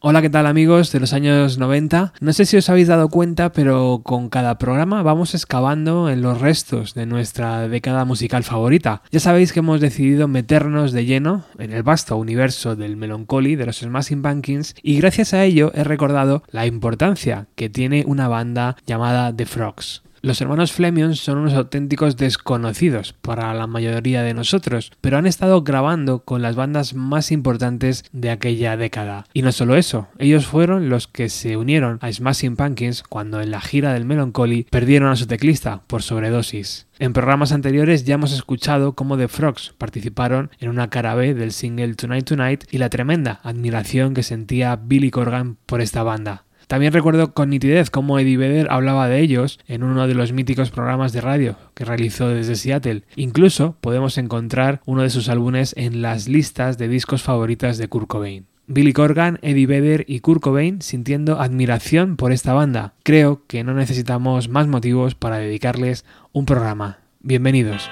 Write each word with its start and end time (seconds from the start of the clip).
Hola, 0.00 0.22
¿qué 0.22 0.30
tal 0.30 0.46
amigos 0.46 0.92
de 0.92 1.00
los 1.00 1.12
años 1.12 1.58
90? 1.58 2.12
No 2.20 2.32
sé 2.32 2.44
si 2.44 2.56
os 2.56 2.70
habéis 2.70 2.86
dado 2.86 3.08
cuenta, 3.08 3.50
pero 3.50 4.02
con 4.04 4.28
cada 4.28 4.56
programa 4.56 5.02
vamos 5.02 5.34
excavando 5.34 6.08
en 6.08 6.22
los 6.22 6.40
restos 6.40 6.94
de 6.94 7.04
nuestra 7.04 7.66
década 7.66 8.04
musical 8.04 8.44
favorita. 8.44 9.02
Ya 9.10 9.18
sabéis 9.18 9.52
que 9.52 9.58
hemos 9.58 9.80
decidido 9.80 10.28
meternos 10.28 10.92
de 10.92 11.04
lleno 11.04 11.46
en 11.58 11.72
el 11.72 11.82
vasto 11.82 12.16
universo 12.16 12.76
del 12.76 12.96
Melancholy 12.96 13.56
de 13.56 13.66
los 13.66 13.78
Smashing 13.78 14.22
Pumpkins 14.22 14.76
y 14.84 14.98
gracias 14.98 15.34
a 15.34 15.42
ello 15.42 15.72
he 15.74 15.82
recordado 15.82 16.44
la 16.52 16.64
importancia 16.64 17.48
que 17.56 17.68
tiene 17.68 18.04
una 18.06 18.28
banda 18.28 18.76
llamada 18.86 19.34
The 19.34 19.46
Frogs. 19.46 20.02
Los 20.28 20.42
hermanos 20.42 20.72
Fleming 20.72 21.14
son 21.14 21.38
unos 21.38 21.54
auténticos 21.54 22.18
desconocidos 22.18 23.14
para 23.14 23.54
la 23.54 23.66
mayoría 23.66 24.22
de 24.22 24.34
nosotros, 24.34 24.92
pero 25.00 25.16
han 25.16 25.24
estado 25.24 25.62
grabando 25.62 26.18
con 26.18 26.42
las 26.42 26.54
bandas 26.54 26.92
más 26.92 27.32
importantes 27.32 28.04
de 28.12 28.28
aquella 28.28 28.76
década. 28.76 29.24
Y 29.32 29.40
no 29.40 29.52
solo 29.52 29.74
eso, 29.74 30.08
ellos 30.18 30.46
fueron 30.46 30.90
los 30.90 31.08
que 31.08 31.30
se 31.30 31.56
unieron 31.56 31.98
a 32.02 32.12
Smashing 32.12 32.56
Pumpkins 32.56 33.04
cuando 33.04 33.40
en 33.40 33.50
la 33.50 33.62
gira 33.62 33.94
del 33.94 34.04
Melancholy 34.04 34.66
perdieron 34.68 35.08
a 35.08 35.16
su 35.16 35.26
teclista 35.26 35.80
por 35.86 36.02
sobredosis. 36.02 36.88
En 36.98 37.14
programas 37.14 37.52
anteriores 37.52 38.04
ya 38.04 38.16
hemos 38.16 38.34
escuchado 38.34 38.92
cómo 38.92 39.16
The 39.16 39.28
Frogs 39.28 39.72
participaron 39.78 40.50
en 40.60 40.68
una 40.68 40.90
cara 40.90 41.14
B 41.14 41.32
del 41.32 41.52
single 41.52 41.94
Tonight 41.94 42.26
Tonight 42.26 42.64
y 42.70 42.76
la 42.76 42.90
tremenda 42.90 43.40
admiración 43.44 44.12
que 44.12 44.22
sentía 44.22 44.76
Billy 44.76 45.10
Corgan 45.10 45.56
por 45.64 45.80
esta 45.80 46.02
banda. 46.02 46.44
También 46.68 46.92
recuerdo 46.92 47.32
con 47.32 47.48
nitidez 47.48 47.88
cómo 47.88 48.18
Eddie 48.18 48.36
Vedder 48.36 48.66
hablaba 48.70 49.08
de 49.08 49.20
ellos 49.20 49.58
en 49.66 49.82
uno 49.82 50.06
de 50.06 50.14
los 50.14 50.32
míticos 50.32 50.70
programas 50.70 51.14
de 51.14 51.22
radio 51.22 51.56
que 51.72 51.86
realizó 51.86 52.28
desde 52.28 52.56
Seattle. 52.56 53.04
Incluso 53.16 53.76
podemos 53.80 54.18
encontrar 54.18 54.82
uno 54.84 55.02
de 55.02 55.08
sus 55.08 55.30
álbumes 55.30 55.74
en 55.78 56.02
las 56.02 56.28
listas 56.28 56.76
de 56.76 56.88
discos 56.88 57.22
favoritas 57.22 57.78
de 57.78 57.88
Kurt 57.88 58.06
Cobain. 58.06 58.44
Billy 58.66 58.92
Corgan, 58.92 59.38
Eddie 59.40 59.66
Vedder 59.66 60.04
y 60.06 60.20
Kurt 60.20 60.42
Cobain 60.42 60.82
sintiendo 60.82 61.40
admiración 61.40 62.16
por 62.18 62.32
esta 62.32 62.52
banda. 62.52 62.92
Creo 63.02 63.46
que 63.46 63.64
no 63.64 63.72
necesitamos 63.72 64.50
más 64.50 64.66
motivos 64.66 65.14
para 65.14 65.38
dedicarles 65.38 66.04
un 66.32 66.44
programa. 66.44 66.98
Bienvenidos. 67.22 67.88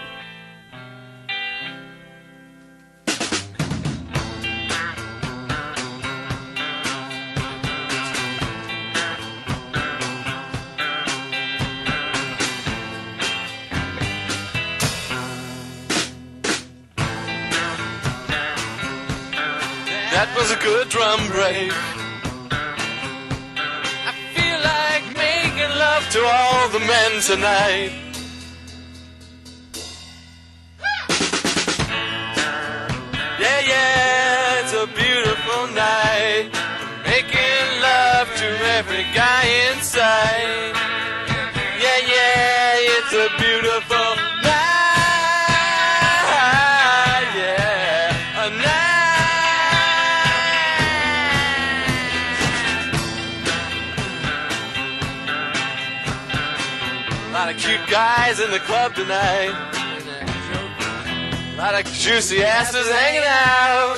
Good 20.67 20.89
drum 20.89 21.21
break. 21.29 21.73
I 24.11 24.13
feel 24.35 24.61
like 24.75 25.05
making 25.17 25.73
love 25.79 26.05
to 26.11 26.21
all 26.39 26.69
the 26.77 26.81
men 26.81 27.13
tonight. 27.31 27.93
Yeah, 33.43 33.61
yeah, 33.73 34.61
it's 34.61 34.75
a 34.85 34.87
beautiful 35.03 35.63
night. 35.87 36.51
Making 37.13 37.67
love 37.81 38.29
to 38.43 38.49
every 38.77 39.05
guy 39.15 39.45
inside. 39.71 40.75
Yeah, 41.85 42.01
yeah, 42.15 42.97
it's 42.97 43.13
a 43.13 43.29
beautiful 43.39 44.36
guys 57.97 58.41
in 58.41 58.51
the 58.51 58.59
club 58.59 58.95
tonight. 58.95 59.55
A 61.55 61.57
lot 61.57 61.75
of 61.75 61.91
juicy 61.95 62.43
asses 62.45 62.87
hanging 62.91 63.23
out. 63.25 63.97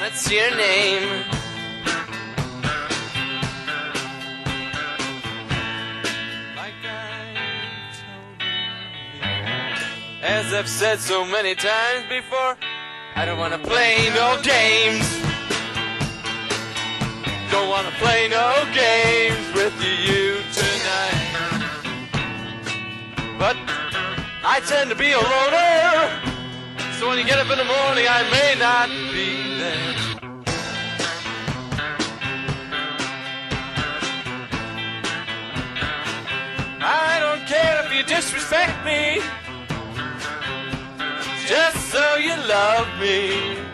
What's 0.00 0.30
your 0.30 0.56
name? 0.56 1.24
As 10.22 10.54
I've 10.54 10.70
said 10.70 11.00
so 11.00 11.26
many 11.26 11.54
times 11.54 12.06
before, 12.08 12.56
I 13.14 13.26
don't 13.26 13.38
wanna 13.38 13.58
play 13.58 14.10
no 14.14 14.40
games. 14.42 15.23
Don't 17.54 17.68
wanna 17.68 17.92
play 18.02 18.26
no 18.26 18.50
games 18.74 19.46
with 19.54 19.76
you 19.80 20.42
tonight. 20.60 21.62
But 23.38 23.56
I 24.42 24.58
tend 24.66 24.90
to 24.90 24.96
be 24.96 25.12
a 25.12 25.20
loner. 25.20 26.10
So 26.98 27.08
when 27.08 27.16
you 27.16 27.24
get 27.24 27.38
up 27.38 27.48
in 27.52 27.58
the 27.58 27.70
morning, 27.76 28.06
I 28.18 28.22
may 28.36 28.50
not 28.58 28.88
be 29.14 29.28
there. 29.60 29.94
I 36.80 37.20
don't 37.20 37.46
care 37.46 37.84
if 37.84 37.94
you 37.94 38.02
disrespect 38.02 38.84
me, 38.84 39.22
just 41.46 41.78
so 41.92 42.16
you 42.16 42.34
love 42.48 42.88
me. 42.98 43.73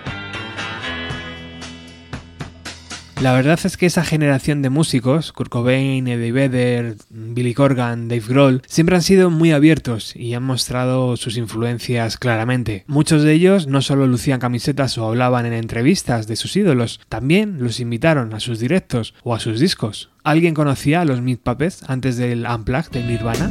La 3.21 3.35
verdad 3.35 3.61
es 3.65 3.77
que 3.77 3.85
esa 3.85 4.03
generación 4.03 4.63
de 4.63 4.71
músicos, 4.71 5.35
Kurt 5.35 5.51
Cobain, 5.51 6.09
Eddie 6.09 6.33
Vedder, 6.33 6.97
Billy 7.11 7.53
Corgan, 7.53 8.09
Dave 8.09 8.25
Grohl, 8.27 8.63
siempre 8.67 8.97
han 8.97 9.03
sido 9.03 9.29
muy 9.29 9.53
abiertos 9.53 10.17
y 10.17 10.33
han 10.33 10.43
mostrado 10.43 11.19
sus 11.19 11.37
influencias 11.37 12.17
claramente. 12.17 12.85
Muchos 12.87 13.23
de 13.23 13.35
ellos 13.35 13.67
no 13.67 13.83
solo 13.83 14.07
lucían 14.07 14.41
camisetas 14.41 14.97
o 14.97 15.07
hablaban 15.07 15.45
en 15.45 15.53
entrevistas 15.53 16.29
de 16.29 16.37
sus 16.37 16.57
ídolos, 16.57 16.99
también 17.11 17.59
los 17.61 17.79
invitaron 17.79 18.33
a 18.33 18.41
sus 18.41 18.59
directos 18.59 19.13
o 19.23 19.35
a 19.35 19.41
sus 19.41 19.61
discos. 19.61 20.09
¿Alguien 20.25 20.55
conocía 20.55 21.03
a 21.03 21.05
los 21.05 21.21
Meat 21.21 21.41
Puppets 21.41 21.83
antes 21.89 22.17
del 22.17 22.47
Unplugged 22.47 22.93
de 22.93 23.05
Nirvana? 23.05 23.51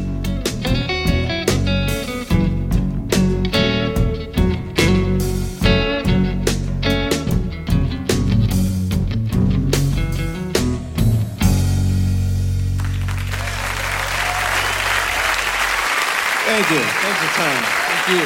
Thank 16.50 16.72
you. 16.72 16.80
Thanks 16.80 17.20
for 17.20 17.30
time. 17.38 17.64
Thank 17.64 18.10
you. 18.10 18.26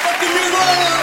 Fucking 0.00 0.32
Nirvana! 0.32 0.94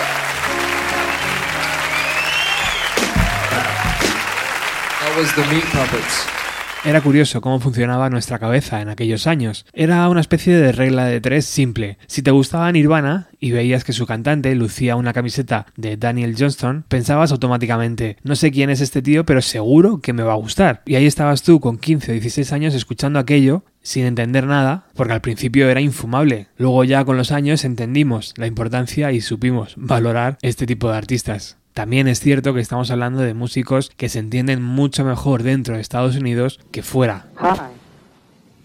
That 5.02 5.14
was 5.16 5.30
the 5.36 5.46
Meat 5.54 5.66
Puppets. 5.66 6.41
Era 6.84 7.02
curioso 7.02 7.42
cómo 7.42 7.59
funcionaba 7.59 8.09
nuestra 8.09 8.40
cabeza 8.40 8.81
en 8.81 8.90
aquellos 8.90 9.28
años. 9.28 9.68
Era 9.72 10.09
una 10.09 10.19
especie 10.19 10.58
de 10.58 10.72
regla 10.72 11.06
de 11.06 11.22
tres 11.22 11.46
simple. 11.46 12.00
Si 12.08 12.24
te 12.24 12.31
gustaba 12.31 12.72
Nirvana 12.72 13.30
y 13.40 13.52
veías 13.52 13.84
que 13.84 13.94
su 13.94 14.08
cantante 14.08 14.56
lucía 14.56 14.96
una 14.96 15.14
camiseta 15.14 15.68
de 15.75 15.96
Daniel 15.96 16.36
Johnston, 16.38 16.84
pensabas 16.88 17.31
automáticamente, 17.31 18.18
no 18.24 18.36
sé 18.36 18.50
quién 18.50 18.72
es 18.72 18.81
este 18.81 19.03
tío, 19.03 19.28
pero 19.28 19.44
seguro 19.44 20.02
que 20.02 20.14
me 20.14 20.24
va 20.24 20.34
a 20.34 20.38
gustar. 20.38 20.81
Y 20.88 20.96
ahí 20.96 21.06
estabas 21.06 21.44
tú 21.44 21.59
con 21.59 21.78
15 21.78 22.12
o 22.12 22.14
16 22.14 22.52
años 22.52 22.74
escuchando 22.74 23.19
aquello 23.19 23.63
sin 23.83 24.06
entender 24.06 24.48
nada, 24.48 24.86
porque 24.95 25.13
al 25.13 25.22
principio 25.22 25.69
era 25.69 25.81
infumable. 25.81 26.48
Luego 26.57 26.83
ya 26.83 27.06
con 27.06 27.16
los 27.16 27.31
años 27.31 27.63
entendimos 27.63 28.33
la 28.38 28.48
importancia 28.48 29.12
y 29.12 29.22
supimos 29.22 29.75
valorar 29.78 30.39
este 30.42 30.66
tipo 30.66 30.89
de 30.89 30.98
artistas. 30.98 31.61
También 31.73 32.07
es 32.07 32.19
cierto 32.19 32.53
que 32.53 32.59
estamos 32.59 32.91
hablando 32.91 33.21
de 33.21 33.33
músicos 33.33 33.91
que 33.95 34.09
se 34.09 34.19
entienden 34.19 34.62
mucho 34.62 35.06
mejor 35.06 35.44
dentro 35.44 35.75
de 35.75 35.81
Estados 35.81 36.15
Unidos 36.15 36.59
que 36.71 36.83
fuera. 36.83 37.27
Hi. 37.39 37.71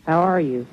How 0.07 0.23
are 0.23 0.45
you? 0.45 0.67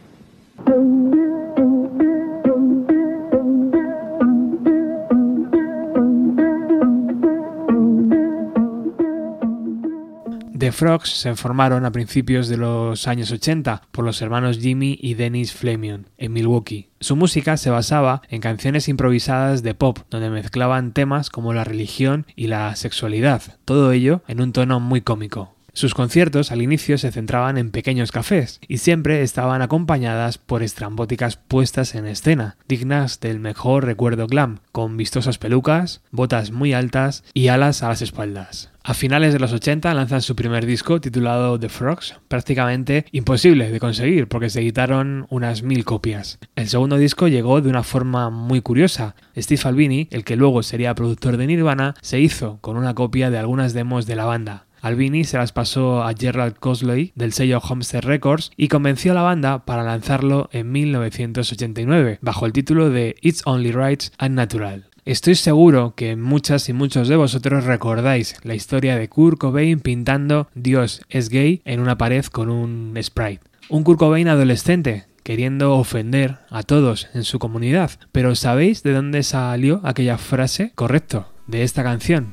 The 10.63 10.71
Frogs 10.71 11.09
se 11.09 11.35
formaron 11.35 11.83
a 11.83 11.91
principios 11.91 12.47
de 12.47 12.55
los 12.55 13.09
años 13.09 13.33
80 13.33 13.81
por 13.91 14.05
los 14.05 14.21
hermanos 14.21 14.59
Jimmy 14.59 14.97
y 15.01 15.15
Dennis 15.15 15.51
Fleming 15.51 16.05
en 16.17 16.31
Milwaukee. 16.31 16.87
Su 17.01 17.17
música 17.17 17.57
se 17.57 17.69
basaba 17.69 18.21
en 18.29 18.39
canciones 18.39 18.87
improvisadas 18.87 19.61
de 19.61 19.73
pop, 19.73 19.99
donde 20.09 20.29
mezclaban 20.29 20.93
temas 20.93 21.29
como 21.29 21.53
la 21.53 21.65
religión 21.65 22.25
y 22.37 22.47
la 22.47 22.73
sexualidad, 22.77 23.41
todo 23.65 23.91
ello 23.91 24.21
en 24.29 24.39
un 24.39 24.53
tono 24.53 24.79
muy 24.79 25.01
cómico. 25.01 25.53
Sus 25.73 25.95
conciertos 25.95 26.51
al 26.53 26.61
inicio 26.61 26.97
se 26.97 27.11
centraban 27.11 27.57
en 27.57 27.71
pequeños 27.71 28.13
cafés 28.13 28.61
y 28.65 28.77
siempre 28.77 29.21
estaban 29.21 29.61
acompañadas 29.63 30.37
por 30.37 30.63
estrambóticas 30.63 31.35
puestas 31.35 31.93
en 31.93 32.05
escena, 32.05 32.57
dignas 32.69 33.19
del 33.19 33.39
mejor 33.39 33.83
recuerdo 33.83 34.27
glam, 34.27 34.59
con 34.71 34.95
vistosas 34.95 35.39
pelucas, 35.39 36.01
botas 36.11 36.51
muy 36.51 36.73
altas 36.73 37.25
y 37.33 37.49
alas 37.49 37.83
a 37.83 37.89
las 37.89 38.01
espaldas. 38.01 38.72
A 38.85 38.93
finales 38.93 39.31
de 39.31 39.39
los 39.39 39.53
80 39.53 39.93
lanzan 39.93 40.21
su 40.21 40.35
primer 40.35 40.65
disco 40.65 40.99
titulado 40.99 41.57
The 41.57 41.69
Frogs, 41.69 42.15
prácticamente 42.27 43.05
imposible 43.13 43.71
de 43.71 43.79
conseguir 43.79 44.27
porque 44.27 44.49
se 44.49 44.59
editaron 44.59 45.25
unas 45.29 45.63
mil 45.63 45.85
copias. 45.85 46.37
El 46.57 46.67
segundo 46.67 46.97
disco 46.97 47.29
llegó 47.29 47.61
de 47.61 47.69
una 47.69 47.83
forma 47.83 48.29
muy 48.29 48.59
curiosa. 48.59 49.15
Steve 49.37 49.61
Albini, 49.63 50.09
el 50.11 50.25
que 50.25 50.35
luego 50.35 50.63
sería 50.63 50.95
productor 50.95 51.37
de 51.37 51.47
Nirvana, 51.47 51.93
se 52.01 52.19
hizo 52.19 52.57
con 52.59 52.75
una 52.75 52.93
copia 52.93 53.29
de 53.29 53.37
algunas 53.37 53.71
demos 53.71 54.05
de 54.05 54.17
la 54.17 54.25
banda. 54.25 54.65
Albini 54.81 55.23
se 55.23 55.37
las 55.37 55.53
pasó 55.53 56.03
a 56.03 56.13
Gerald 56.13 56.55
Cosley 56.59 57.13
del 57.15 57.31
sello 57.31 57.59
Homestead 57.59 58.03
Records 58.03 58.51
y 58.57 58.67
convenció 58.67 59.13
a 59.13 59.15
la 59.15 59.21
banda 59.21 59.63
para 59.63 59.83
lanzarlo 59.83 60.49
en 60.51 60.73
1989 60.73 62.19
bajo 62.21 62.45
el 62.45 62.51
título 62.51 62.89
de 62.89 63.15
It's 63.21 63.43
Only 63.45 63.71
Right 63.71 64.03
and 64.17 64.35
Natural. 64.35 64.89
Estoy 65.05 65.35
seguro 65.35 65.95
que 65.97 66.15
muchas 66.15 66.69
y 66.69 66.73
muchos 66.73 67.09
de 67.09 67.17
vosotros 67.17 67.65
recordáis 67.65 68.37
la 68.43 68.55
historia 68.55 68.95
de 68.95 69.09
Kurt 69.09 69.37
Cobain 69.37 69.81
pintando 69.81 70.47
Dios 70.55 71.01
es 71.09 71.27
gay 71.27 71.61
en 71.65 71.81
una 71.81 71.97
pared 71.97 72.23
con 72.27 72.49
un 72.49 72.97
sprite. 73.03 73.41
Un 73.67 73.83
Kurt 73.83 73.99
Cobain 73.99 74.29
adolescente 74.29 75.07
queriendo 75.23 75.75
ofender 75.75 76.37
a 76.49 76.63
todos 76.63 77.09
en 77.13 77.25
su 77.25 77.37
comunidad. 77.37 77.91
Pero 78.13 78.33
¿sabéis 78.35 78.81
de 78.83 78.93
dónde 78.93 79.23
salió 79.23 79.81
aquella 79.83 80.17
frase? 80.17 80.71
Correcto, 80.73 81.27
de 81.47 81.63
esta 81.63 81.83
canción. 81.83 82.31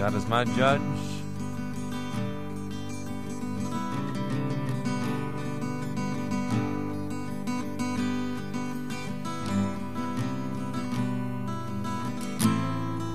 God 0.00 0.14
is 0.14 0.26
my 0.28 0.44
judge. 0.44 0.80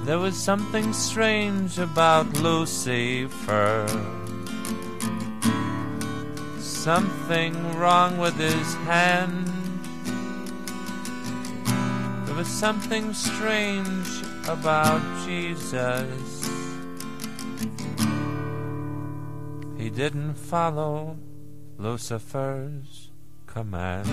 There 0.05 0.19
was 0.19 0.37
something 0.37 0.93
strange 0.93 1.79
about 1.79 2.31
Lucifer. 2.37 3.87
Something 6.59 7.75
wrong 7.79 8.19
with 8.19 8.35
his 8.35 8.75
hand. 8.85 9.49
There 12.27 12.35
was 12.35 12.47
something 12.47 13.11
strange 13.15 14.21
about 14.47 15.01
Jesus. 15.25 16.24
He 19.85 19.91
didn't 19.91 20.33
follow 20.33 21.15
Lucifer's 21.77 23.11
command. 23.45 24.07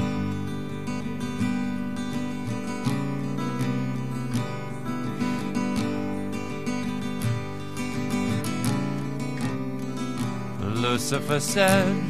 Lucifer 10.60 11.40
said, 11.40 12.04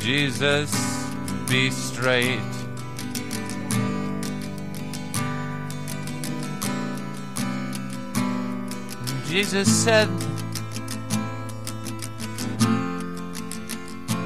Jesus, 0.00 0.72
be 1.50 1.68
straight. 1.68 2.61
Jesus 9.32 9.66
said, 9.84 10.10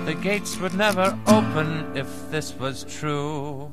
the 0.04 0.18
gates 0.20 0.58
would 0.58 0.74
never 0.74 1.16
open 1.28 1.96
if 1.96 2.08
this 2.32 2.52
was 2.54 2.82
true. 2.82 3.70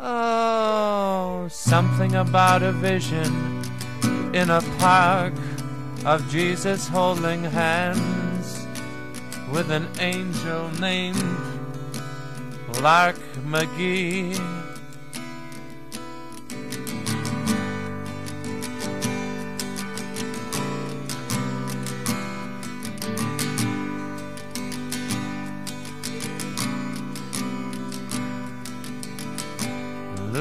Oh, 0.00 1.46
something 1.48 2.16
about 2.16 2.64
a 2.64 2.72
vision 2.72 3.62
in 4.34 4.50
a 4.50 4.62
park 4.78 5.34
of 6.04 6.28
Jesus 6.28 6.88
holding 6.88 7.44
hands 7.44 8.66
with 9.52 9.70
an 9.70 9.86
angel 10.00 10.72
named 10.80 11.22
Lark 12.80 13.20
McGee. 13.46 14.69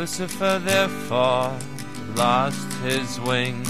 Lucifer 0.09 0.57
therefore 0.65 1.55
lost 2.15 2.73
his 2.81 3.19
wings. 3.21 3.69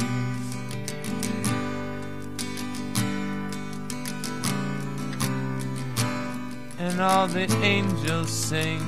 And 6.80 7.02
all 7.02 7.28
the 7.28 7.46
angels 7.62 8.32
sing. 8.32 8.80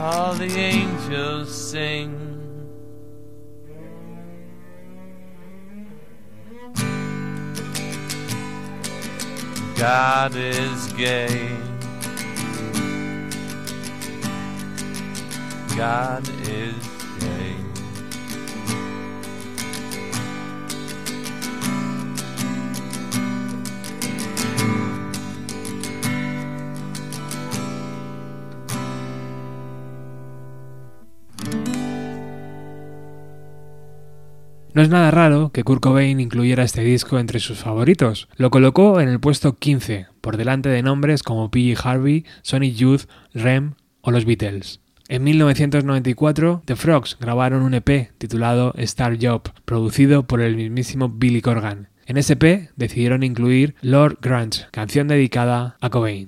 All 0.00 0.34
the 0.34 0.52
angels 0.58 1.70
sing. 1.70 2.18
God 9.76 10.34
is 10.34 10.92
gay. 10.94 11.71
God 15.82 16.22
is. 16.46 16.76
No 34.74 34.80
es 34.80 34.88
nada 34.88 35.10
raro 35.10 35.50
que 35.52 35.64
Kurt 35.64 35.82
Cobain 35.82 36.20
incluyera 36.20 36.62
este 36.62 36.82
disco 36.82 37.18
entre 37.18 37.40
sus 37.40 37.58
favoritos. 37.58 38.28
Lo 38.36 38.50
colocó 38.50 39.00
en 39.00 39.08
el 39.08 39.18
puesto 39.18 39.56
15, 39.56 40.06
por 40.20 40.36
delante 40.36 40.68
de 40.68 40.82
nombres 40.82 41.24
como 41.24 41.50
P.G. 41.50 41.76
Harvey, 41.82 42.24
Sonic 42.42 42.76
Youth, 42.76 43.02
Rem 43.34 43.74
o 44.00 44.12
los 44.12 44.24
Beatles. 44.24 44.81
En 45.12 45.24
1994, 45.24 46.62
The 46.64 46.74
Frogs 46.74 47.18
grabaron 47.20 47.64
un 47.64 47.74
EP 47.74 48.12
titulado 48.16 48.72
Star 48.78 49.18
Job, 49.20 49.42
producido 49.66 50.26
por 50.26 50.40
el 50.40 50.56
mismísimo 50.56 51.10
Billy 51.10 51.42
Corgan. 51.42 51.90
En 52.06 52.16
ese 52.16 52.32
EP 52.32 52.70
decidieron 52.76 53.22
incluir 53.22 53.74
Lord 53.82 54.20
Grant, 54.22 54.70
canción 54.70 55.08
dedicada 55.08 55.76
a 55.82 55.90
Cobain. 55.90 56.24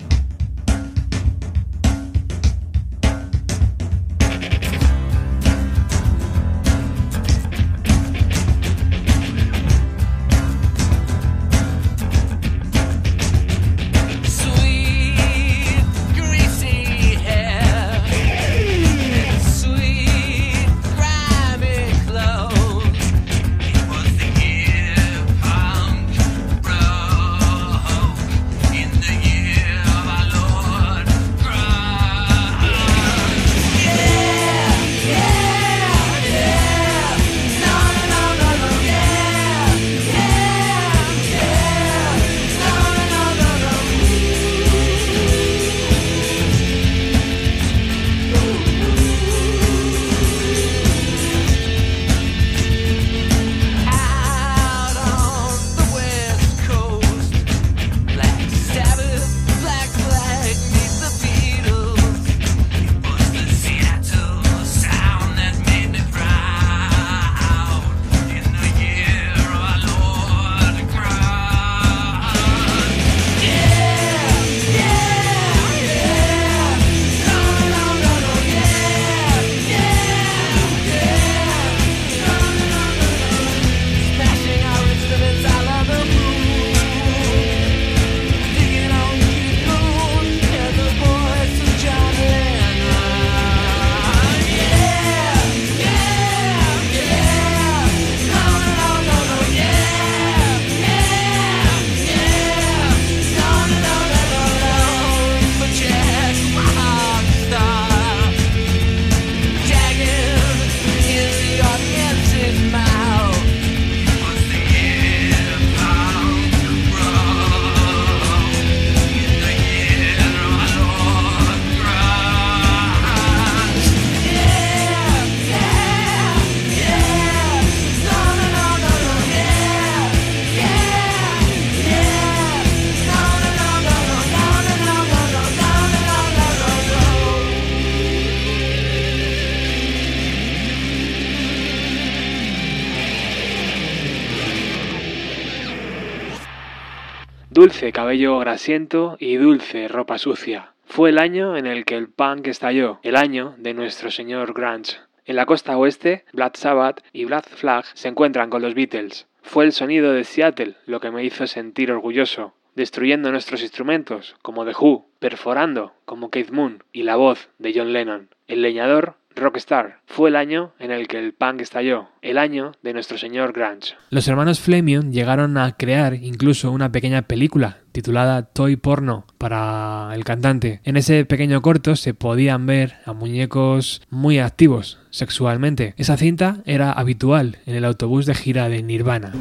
Dulce 147.55 147.93
cabello 147.93 148.37
grasiento 148.39 149.15
y 149.17 149.37
dulce 149.37 149.87
ropa 149.87 150.17
sucia. 150.17 150.73
Fue 150.83 151.11
el 151.11 151.17
año 151.17 151.55
en 151.55 151.67
el 151.67 151.85
que 151.85 151.95
el 151.95 152.09
punk 152.09 152.47
estalló, 152.47 152.99
el 153.01 153.15
año 153.15 153.55
de 153.57 153.73
nuestro 153.73 154.11
señor 154.11 154.53
Grunge. 154.53 154.97
En 155.23 155.37
la 155.37 155.45
costa 155.45 155.77
oeste, 155.77 156.25
Black 156.33 156.57
Sabbath 156.57 157.01
y 157.13 157.23
Black 157.23 157.47
Flag 157.47 157.85
se 157.93 158.09
encuentran 158.09 158.49
con 158.49 158.61
los 158.61 158.73
Beatles. 158.73 159.27
Fue 159.41 159.63
el 159.63 159.71
sonido 159.71 160.11
de 160.11 160.25
Seattle 160.25 160.75
lo 160.85 160.99
que 160.99 161.11
me 161.11 161.23
hizo 161.23 161.47
sentir 161.47 161.93
orgulloso, 161.93 162.53
destruyendo 162.75 163.31
nuestros 163.31 163.61
instrumentos, 163.61 164.35
como 164.41 164.65
The 164.65 164.73
Who, 164.77 165.05
perforando, 165.19 165.93
como 166.03 166.31
Keith 166.31 166.51
Moon, 166.51 166.83
y 166.91 167.03
la 167.03 167.15
voz 167.15 167.47
de 167.57 167.71
John 167.73 167.93
Lennon. 167.93 168.35
El 168.47 168.63
leñador 168.63 169.15
Rockstar. 169.35 169.99
Fue 170.05 170.29
el 170.29 170.35
año 170.35 170.73
en 170.79 170.91
el 170.91 171.07
que 171.07 171.19
el 171.19 171.33
punk 171.33 171.61
estalló, 171.61 172.07
el 172.21 172.37
año 172.37 172.71
de 172.81 172.93
nuestro 172.93 173.17
señor 173.17 173.53
Grunge. 173.53 173.95
Los 174.09 174.27
hermanos 174.27 174.59
Flemion 174.59 175.11
llegaron 175.11 175.57
a 175.57 175.75
crear 175.77 176.13
incluso 176.15 176.71
una 176.71 176.91
pequeña 176.91 177.23
película 177.23 177.79
titulada 177.91 178.43
Toy 178.43 178.75
Porno 178.75 179.25
para 179.37 180.11
el 180.13 180.23
cantante. 180.23 180.81
En 180.83 180.97
ese 180.97 181.25
pequeño 181.25 181.61
corto 181.61 181.95
se 181.95 182.13
podían 182.13 182.65
ver 182.65 182.95
a 183.05 183.13
muñecos 183.13 184.01
muy 184.09 184.39
activos 184.39 184.99
sexualmente. 185.11 185.93
Esa 185.97 186.17
cinta 186.17 186.57
era 186.65 186.91
habitual 186.91 187.59
en 187.65 187.75
el 187.75 187.85
autobús 187.85 188.25
de 188.25 188.35
gira 188.35 188.69
de 188.69 188.83
Nirvana. 188.83 189.31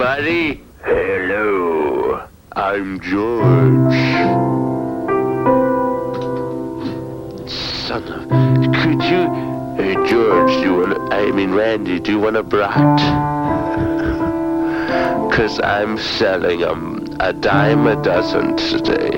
Buddy. 0.00 0.62
Hello. 0.82 2.26
I'm 2.52 3.00
George. 3.00 4.00
Son 7.46 8.04
of. 8.08 8.26
Could 8.80 9.02
you. 9.02 9.28
Hey, 9.76 9.92
George, 10.08 10.52
do 10.52 10.60
you 10.62 10.74
want 10.78 11.12
I 11.12 11.30
mean, 11.32 11.52
Randy, 11.52 12.00
do 12.00 12.12
you 12.12 12.18
want 12.18 12.38
a 12.38 12.42
brat? 12.42 12.98
Because 15.28 15.60
I'm 15.60 15.98
selling 15.98 16.62
'em 16.62 17.04
a 17.20 17.34
dime 17.34 17.86
a 17.86 18.02
dozen 18.02 18.56
today. 18.56 19.10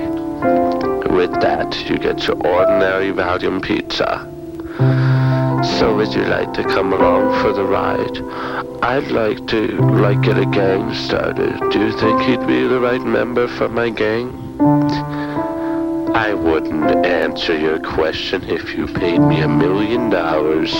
With 1.15 1.31
that, 1.39 1.89
you 1.89 1.97
get 1.97 2.27
your 2.27 2.45
ordinary 2.45 3.13
Valium 3.13 3.61
pizza. 3.61 4.27
So 5.63 5.95
would 5.95 6.13
you 6.13 6.23
like 6.25 6.53
to 6.53 6.63
come 6.63 6.91
along 6.93 7.41
for 7.41 7.53
the 7.53 7.63
ride? 7.63 8.17
I'd 8.83 9.11
like 9.11 9.47
to, 9.47 9.67
like, 10.01 10.21
get 10.21 10.37
a 10.37 10.45
gang 10.45 10.93
started. 10.93 11.57
Do 11.71 11.79
you 11.79 11.91
think 11.97 12.21
he'd 12.21 12.45
be 12.45 12.67
the 12.67 12.79
right 12.79 13.01
member 13.01 13.47
for 13.47 13.69
my 13.69 13.89
gang? 13.89 14.27
I 16.13 16.33
wouldn't 16.33 17.05
answer 17.05 17.57
your 17.57 17.79
question 17.79 18.43
if 18.43 18.73
you 18.75 18.87
paid 18.87 19.19
me 19.19 19.41
a 19.41 19.47
million 19.47 20.09
dollars. 20.09 20.73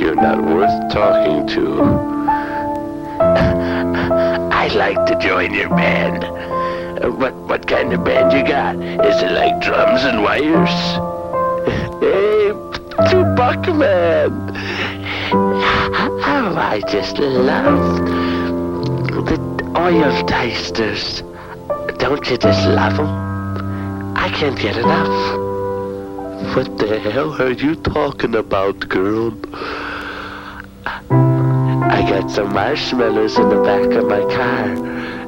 You're 0.00 0.14
not 0.14 0.44
worth 0.44 0.92
talking 0.92 1.46
to. 1.48 1.80
I'd 4.52 4.74
like 4.74 5.06
to 5.06 5.18
join 5.18 5.54
your 5.54 5.68
band. 5.70 6.24
Uh, 6.24 7.10
What, 7.12 7.34
what 7.34 7.66
kind 7.66 7.92
of 7.92 8.04
band 8.04 8.32
you 8.32 8.42
got? 8.46 8.74
Is 9.06 9.22
it 9.22 9.32
like 9.32 9.60
drums 9.60 10.02
and 10.04 10.22
wires? 10.22 11.17
Hey, 13.08 13.14
Tupac 13.14 13.74
man. 13.74 14.30
Oh, 15.32 16.54
I 16.56 16.82
just 16.88 17.18
love 17.18 17.96
the 19.26 19.72
oil 19.76 20.26
tasters. 20.26 21.22
Don't 21.98 22.28
you 22.28 22.36
just 22.36 22.68
love 22.68 22.98
them? 22.98 24.14
I 24.14 24.28
can't 24.28 24.58
get 24.58 24.76
enough. 24.76 25.36
What 26.54 26.76
the 26.78 27.00
hell 27.00 27.40
are 27.40 27.52
you 27.52 27.76
talking 27.76 28.34
about, 28.34 28.86
girl? 28.88 29.32
I 30.84 32.04
got 32.10 32.30
some 32.30 32.52
marshmallows 32.52 33.38
in 33.38 33.48
the 33.48 33.62
back 33.62 33.90
of 33.92 34.06
my 34.06 34.20
car. 34.34 34.74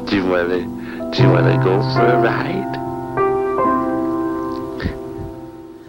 Do 0.04 0.16
you 0.16 0.26
wanna, 0.26 1.12
do 1.12 1.22
you 1.22 1.30
wanna 1.30 1.56
go 1.64 1.80
for 1.94 2.04
a 2.04 2.20
ride? 2.20 2.79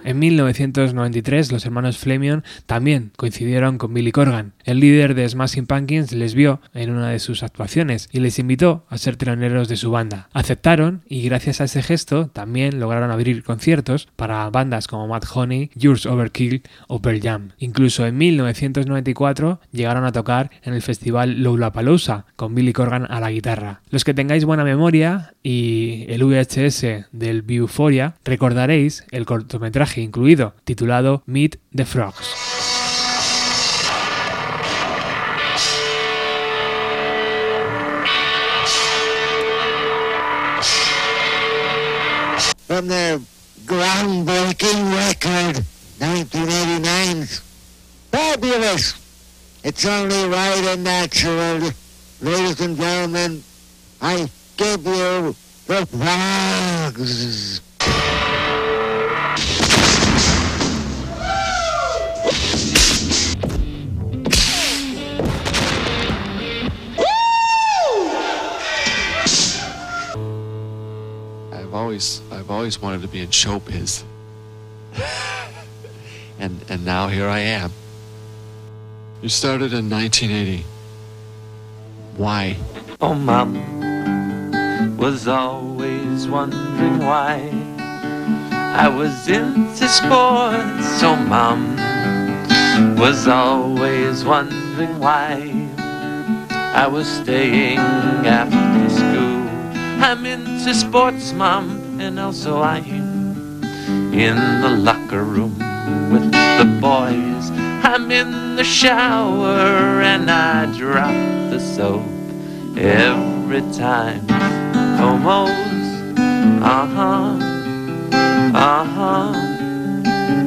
En 0.03 0.17
1993, 0.17 1.51
los 1.51 1.65
hermanos 1.65 1.99
Flemion 1.99 2.43
también 2.65 3.11
coincidieron 3.17 3.77
con 3.77 3.93
Billy 3.93 4.11
Corgan. 4.11 4.53
El 4.63 4.79
líder 4.79 5.13
de 5.13 5.29
Smashing 5.29 5.67
Pumpkins 5.67 6.11
les 6.11 6.33
vio 6.33 6.59
en 6.73 6.89
una 6.89 7.09
de 7.09 7.19
sus 7.19 7.43
actuaciones 7.43 8.09
y 8.11 8.19
les 8.19 8.39
invitó 8.39 8.85
a 8.89 8.97
ser 8.97 9.15
teloneros 9.15 9.67
de 9.67 9.77
su 9.77 9.91
banda. 9.91 10.29
Aceptaron 10.33 11.03
y 11.07 11.21
gracias 11.21 11.61
a 11.61 11.65
ese 11.65 11.83
gesto 11.83 12.27
también 12.27 12.79
lograron 12.79 13.11
abrir 13.11 13.43
conciertos 13.43 14.07
para 14.15 14.49
bandas 14.49 14.87
como 14.87 15.07
Mad 15.07 15.23
Honey, 15.33 15.69
Yours 15.75 16.07
Overkill 16.07 16.63
o 16.87 17.01
Pearl 17.01 17.21
Jam. 17.21 17.49
Incluso 17.59 18.07
en 18.07 18.17
1994 18.17 19.59
llegaron 19.71 20.05
a 20.05 20.11
tocar 20.11 20.49
en 20.63 20.73
el 20.73 20.81
festival 20.81 21.43
Lollapalooza 21.43 22.25
con 22.35 22.55
Billy 22.55 22.73
Corgan 22.73 23.05
a 23.09 23.19
la 23.19 23.31
guitarra. 23.31 23.81
Los 23.91 24.03
que 24.03 24.15
tengáis 24.15 24.45
buena 24.45 24.63
memoria 24.63 25.35
y 25.43 26.05
el 26.09 26.23
VHS 26.23 27.07
del 27.11 27.43
Euphoria 27.47 28.15
recordaréis 28.23 29.05
el 29.11 29.25
cortometraje 29.25 29.90
incluido 29.99 30.53
titulado 30.63 31.23
Meet 31.25 31.57
the 31.75 31.85
Frogs. 31.85 32.51
from 42.71 42.87
their 42.87 43.19
groundbreaking 43.65 44.81
record, 44.95 45.57
1989. 45.99 47.25
Fabulous! 48.11 48.93
It's 49.65 49.85
only 49.85 50.29
right 50.29 50.63
and 50.63 50.81
natural. 50.81 51.69
Ladies 52.21 52.61
and 52.61 52.77
gentlemen, 52.77 53.43
I 54.01 54.29
give 54.55 54.85
you 54.85 55.35
the 55.67 55.85
frogs. 55.85 57.59
Always 72.61 72.79
wanted 72.79 73.01
to 73.01 73.07
be 73.07 73.19
in 73.19 73.29
showbiz. 73.29 74.03
and 76.39 76.63
and 76.69 76.85
now 76.85 77.07
here 77.07 77.27
I 77.27 77.39
am. 77.39 77.71
You 79.23 79.29
started 79.29 79.73
in 79.73 79.89
1980. 79.89 80.63
Why? 82.17 82.57
Oh, 83.01 83.15
Mom 83.15 83.55
was 84.95 85.27
always 85.27 86.27
wondering 86.27 86.99
why 86.99 87.49
I 88.51 88.87
was 88.87 89.27
into 89.27 89.87
sports. 89.87 90.85
So, 90.99 91.15
Mom 91.15 91.75
was 92.95 93.27
always 93.27 94.23
wondering 94.23 94.99
why 94.99 95.33
I 96.75 96.85
was 96.85 97.07
staying 97.07 97.79
after 97.79 98.89
school. 98.91 99.41
I'm 100.05 100.27
into 100.27 100.75
sports, 100.75 101.33
Mom, 101.33 101.80
and 102.01 102.19
also 102.19 102.61
I'm 102.63 102.83
in 104.11 104.35
the 104.61 104.69
locker 104.69 105.23
room 105.23 105.53
with 106.11 106.31
the 106.31 106.65
boys. 106.81 107.51
I'm 107.85 108.11
in 108.11 108.55
the 108.55 108.63
shower 108.63 110.01
and 110.01 110.29
I 110.31 110.65
drop 110.75 111.13
the 111.51 111.59
soap 111.59 112.01
every 112.75 113.61
time. 113.73 114.27
Homos, 114.97 115.51
uh 116.63 116.85
huh, 116.95 117.37
uh 118.55 118.83
huh, 118.95 119.33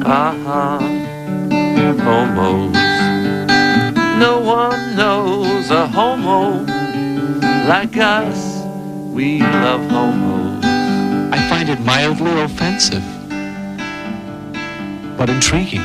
uh 0.05 0.33
huh. 0.43 0.79
Homos. 2.03 2.73
No 4.19 4.41
one 4.41 4.95
knows 4.97 5.71
a 5.71 5.87
homo 5.87 6.65
like 7.69 7.95
us. 7.97 8.63
We 9.13 9.39
love 9.39 9.89
homos. 9.89 10.64
Mildly 11.83 12.41
offensive, 12.41 13.03
but 15.17 15.29
intriguing. 15.29 15.81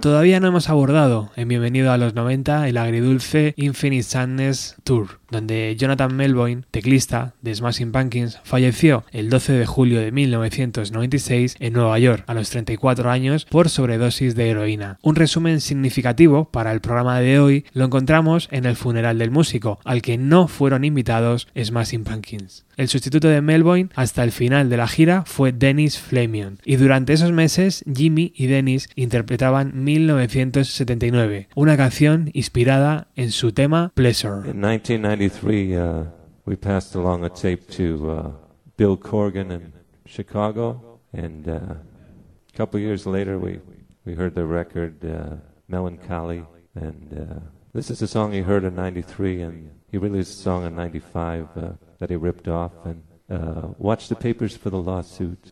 Todavía 0.00 0.40
no 0.40 0.48
hemos 0.48 0.70
abordado 0.70 1.30
en 1.36 1.48
Bienvenido 1.48 1.92
a 1.92 1.98
los 1.98 2.14
90 2.14 2.68
el 2.68 2.78
agridulce 2.78 3.52
Infinite 3.56 4.02
Sadness 4.02 4.76
Tour, 4.82 5.20
donde 5.30 5.76
Jonathan 5.76 6.16
Melvoin, 6.16 6.64
teclista 6.70 7.34
de 7.42 7.54
Smashing 7.54 7.92
Pumpkins, 7.92 8.38
falleció 8.42 9.04
el 9.12 9.28
12 9.28 9.52
de 9.52 9.66
julio 9.66 10.00
de 10.00 10.10
1996 10.10 11.56
en 11.60 11.74
Nueva 11.74 11.98
York 11.98 12.24
a 12.26 12.32
los 12.32 12.48
34 12.48 13.10
años 13.10 13.44
por 13.44 13.68
sobredosis 13.68 14.34
de 14.34 14.48
heroína. 14.48 14.98
Un 15.02 15.16
resumen 15.16 15.60
significativo 15.60 16.46
para 16.46 16.72
el 16.72 16.80
programa 16.80 17.20
de 17.20 17.38
hoy 17.38 17.66
lo 17.74 17.84
encontramos 17.84 18.48
en 18.52 18.64
el 18.64 18.76
funeral 18.76 19.18
del 19.18 19.30
músico, 19.30 19.80
al 19.84 20.00
que 20.00 20.16
no 20.16 20.48
fueron 20.48 20.84
invitados 20.84 21.46
Smashing 21.54 22.04
Pumpkins. 22.04 22.64
El 22.80 22.88
sustituto 22.88 23.28
de 23.28 23.42
Melvoin 23.42 23.90
hasta 23.94 24.24
el 24.24 24.32
final 24.32 24.70
de 24.70 24.78
la 24.78 24.88
gira 24.88 25.24
fue 25.26 25.52
Dennis 25.52 25.98
Flamion, 25.98 26.60
y 26.64 26.76
durante 26.76 27.12
esos 27.12 27.30
meses 27.30 27.84
Jimmy 27.94 28.32
y 28.34 28.46
Dennis 28.46 28.88
interpretaban 28.94 29.84
1979, 29.84 31.48
una 31.54 31.76
canción 31.76 32.30
inspirada 32.32 33.08
en 33.16 33.32
su 33.32 33.52
tema 33.52 33.92
Pleasure. 33.94 34.48
In 34.50 34.62
1993, 34.62 35.76
uh, 35.76 36.04
we 36.46 36.56
passed 36.56 36.96
along 36.96 37.22
a 37.22 37.28
tape 37.28 37.66
to 37.76 38.10
uh, 38.10 38.32
Bill 38.78 38.96
Corgan 38.96 39.52
in 39.52 39.74
Chicago, 40.06 41.00
and 41.12 41.48
uh, 41.48 41.56
a 41.56 42.56
couple 42.56 42.80
years 42.80 43.04
later, 43.04 43.38
we, 43.38 43.60
we 44.06 44.14
heard 44.14 44.34
the 44.34 44.46
record 44.46 45.04
uh, 45.04 45.36
Melancholy, 45.68 46.46
and 46.74 47.12
uh, 47.12 47.40
this 47.74 47.90
is 47.90 48.00
a 48.00 48.06
song 48.06 48.32
he 48.32 48.40
heard 48.40 48.64
in 48.64 48.74
93, 48.74 49.42
and 49.42 49.70
he 49.90 49.98
released 49.98 50.38
a 50.38 50.42
song 50.42 50.64
in 50.64 50.76
95 50.76 51.48
uh, 51.56 51.72
that 51.98 52.10
he 52.10 52.16
ripped 52.16 52.46
off, 52.48 52.72
and 52.84 53.02
uh, 53.28 53.68
watch 53.76 54.08
the 54.08 54.14
papers 54.14 54.56
for 54.56 54.70
the 54.70 54.78
lawsuit. 54.78 55.50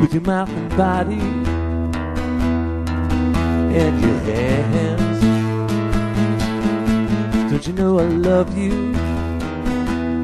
with 0.00 0.12
your 0.14 0.22
mouth 0.22 0.48
and 0.48 0.76
body 0.76 1.20
and 3.74 4.00
your 4.00 4.18
hands. 4.18 5.20
Don't 7.50 7.66
you 7.66 7.72
know 7.72 7.98
I 7.98 8.04
love 8.04 8.58
you? 8.58 9.11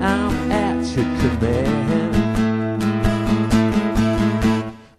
I'm 0.03 0.53
at 0.53 0.85
your 0.97 1.05
command. 1.21 2.15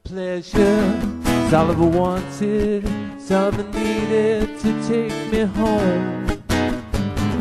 Pleasure 0.03 1.01
is 1.45 1.53
all 1.53 1.67
I 1.67 1.71
ever 1.71 1.83
wanted, 1.85 2.83
it's 3.15 3.31
all 3.31 3.53
I 3.53 3.61
needed 3.71 4.59
to 4.59 4.87
take 4.87 5.31
me 5.31 5.41
home. 5.41 6.27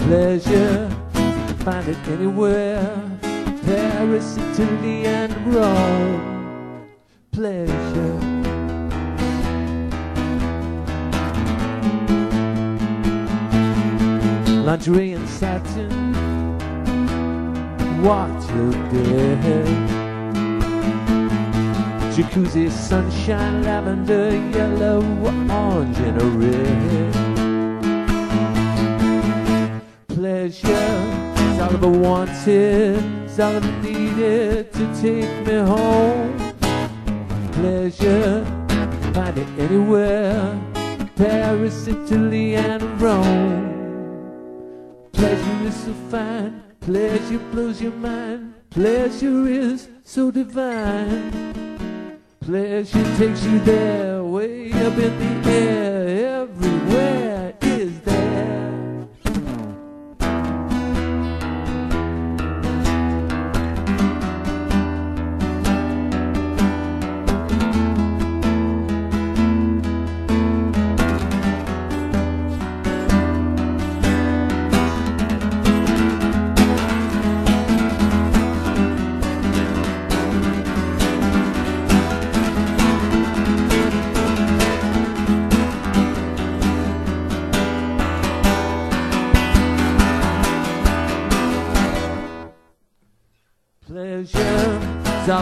Pleasure, 0.06 0.88
find 1.64 1.88
it 1.88 2.08
anywhere. 2.08 3.18
Paris, 3.64 4.36
Italy, 4.38 5.06
and 5.06 5.54
Rome 5.54 6.38
pleasure. 7.38 8.18
Lingerie 14.66 15.12
and 15.12 15.28
satin, 15.28 15.88
water 18.02 18.70
did. 18.90 19.76
jacuzzi, 22.14 22.70
sunshine, 22.70 23.62
lavender, 23.62 24.30
yellow, 24.56 25.00
orange, 25.22 25.98
and 25.98 26.16
a 26.20 26.24
red. 26.40 27.14
Pleasure 30.08 30.94
is 31.44 31.60
all 31.60 31.76
I 31.76 31.86
wanted, 31.86 33.02
it's 33.24 33.38
all 33.38 33.56
I 33.56 33.60
needed 33.82 34.72
to 34.72 34.84
take 35.00 35.46
me 35.46 35.54
home 35.54 36.48
pleasure, 37.60 38.44
find 39.12 39.36
it 39.36 39.48
anywhere. 39.58 40.58
Paris, 41.16 41.88
Italy, 41.88 42.54
and 42.54 42.82
Rome. 43.00 43.66
Pleasure 45.12 45.66
is 45.66 45.74
so 45.74 45.92
fine, 46.10 46.62
pleasure 46.88 47.38
blows 47.52 47.82
your 47.82 47.92
mind. 47.92 48.54
Pleasure 48.70 49.46
is 49.46 49.88
so 50.04 50.30
divine. 50.30 51.30
Pleasure 52.40 53.04
takes 53.18 53.44
you 53.44 53.58
there, 53.58 54.24
way 54.24 54.72
up 54.72 54.96
in 54.96 55.42
the 55.42 55.50
air. 55.50 55.87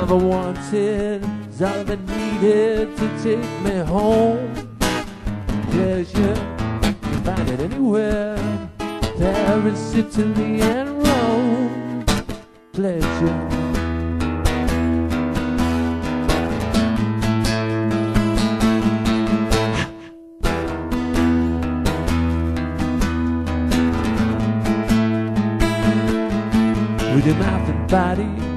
Ever 0.06 0.24
wanted, 0.24 1.24
is 1.48 1.60
all 1.60 1.74
ever 1.78 1.96
needed 1.96 2.96
to 2.96 3.08
take 3.24 3.50
me 3.62 3.76
home. 3.80 4.54
Pleasure, 5.72 6.36
you 7.10 7.18
find 7.24 7.48
it 7.48 7.58
anywhere. 7.58 8.38
Paris, 9.18 9.94
Italy, 9.96 10.60
and 10.60 11.04
Rome. 11.04 12.04
Pleasure. 12.72 13.48
With 27.12 27.26
your 27.26 27.34
mouth 27.34 27.68
and 27.68 27.90
body 27.90 28.55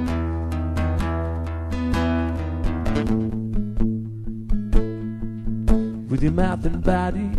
body. 6.68 7.30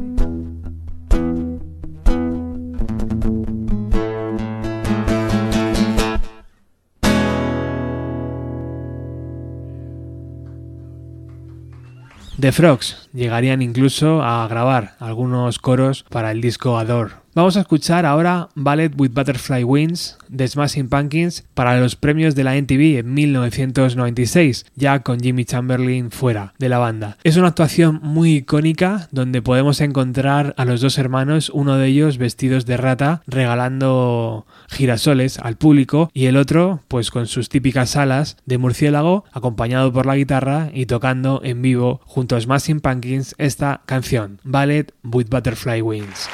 The 12.38 12.52
Frogs 12.52 13.11
llegarían 13.12 13.61
incluso 13.61 14.22
a 14.22 14.48
grabar 14.48 14.94
algunos 14.98 15.59
coros 15.59 16.04
para 16.09 16.30
el 16.30 16.40
disco 16.40 16.78
Adore. 16.78 17.19
Vamos 17.32 17.56
a 17.56 17.60
escuchar 17.60 18.06
ahora 18.06 18.48
Ballet 18.56 18.92
with 18.98 19.12
Butterfly 19.12 19.62
Wings 19.62 20.18
de 20.28 20.48
Smashing 20.48 20.88
Pumpkins 20.88 21.44
para 21.54 21.78
los 21.78 21.94
premios 21.94 22.34
de 22.34 22.42
la 22.42 22.56
MTV 22.56 22.98
en 22.98 23.14
1996, 23.14 24.66
ya 24.74 24.98
con 25.04 25.20
Jimmy 25.20 25.44
Chamberlain 25.44 26.10
fuera 26.10 26.54
de 26.58 26.68
la 26.68 26.78
banda. 26.78 27.18
Es 27.22 27.36
una 27.36 27.46
actuación 27.46 28.00
muy 28.02 28.38
icónica 28.38 29.08
donde 29.12 29.42
podemos 29.42 29.80
encontrar 29.80 30.54
a 30.56 30.64
los 30.64 30.80
dos 30.80 30.98
hermanos, 30.98 31.52
uno 31.54 31.76
de 31.76 31.86
ellos 31.86 32.18
vestidos 32.18 32.66
de 32.66 32.76
rata, 32.76 33.22
regalando 33.28 34.44
girasoles 34.68 35.38
al 35.38 35.56
público 35.56 36.10
y 36.12 36.26
el 36.26 36.36
otro 36.36 36.80
pues 36.88 37.12
con 37.12 37.28
sus 37.28 37.48
típicas 37.48 37.94
alas 37.94 38.38
de 38.44 38.58
murciélago 38.58 39.24
acompañado 39.30 39.92
por 39.92 40.04
la 40.04 40.16
guitarra 40.16 40.70
y 40.74 40.86
tocando 40.86 41.42
en 41.44 41.62
vivo 41.62 42.00
junto 42.06 42.34
a 42.34 42.40
Smashing 42.40 42.80
Pumpkins 42.80 43.36
esta 43.38 43.82
canción, 43.86 44.40
Ballet 44.42 44.92
with 45.04 45.28
Butterfly 45.30 45.80
Wings. 45.80 46.28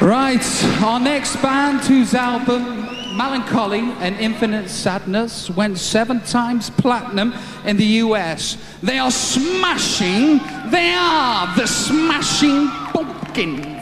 Right, 0.00 0.64
our 0.80 1.00
next 1.00 1.34
band, 1.42 1.80
whose 1.80 2.14
album 2.14 2.86
Mellon 3.16 3.42
Collie 3.42 3.90
and 3.98 4.14
Infinite 4.20 4.70
Sadness 4.70 5.50
went 5.50 5.76
seven 5.76 6.20
times 6.20 6.70
platinum 6.70 7.34
in 7.64 7.76
the 7.76 7.84
US. 7.84 8.56
They 8.80 9.00
are 9.00 9.10
smashing, 9.10 10.38
they 10.70 10.94
are 10.94 11.52
the 11.56 11.66
Smashing 11.66 12.68
Pumpkins. 12.92 13.77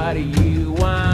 what 0.00 0.14
do 0.14 0.22
you 0.22 0.72
want? 0.72 1.09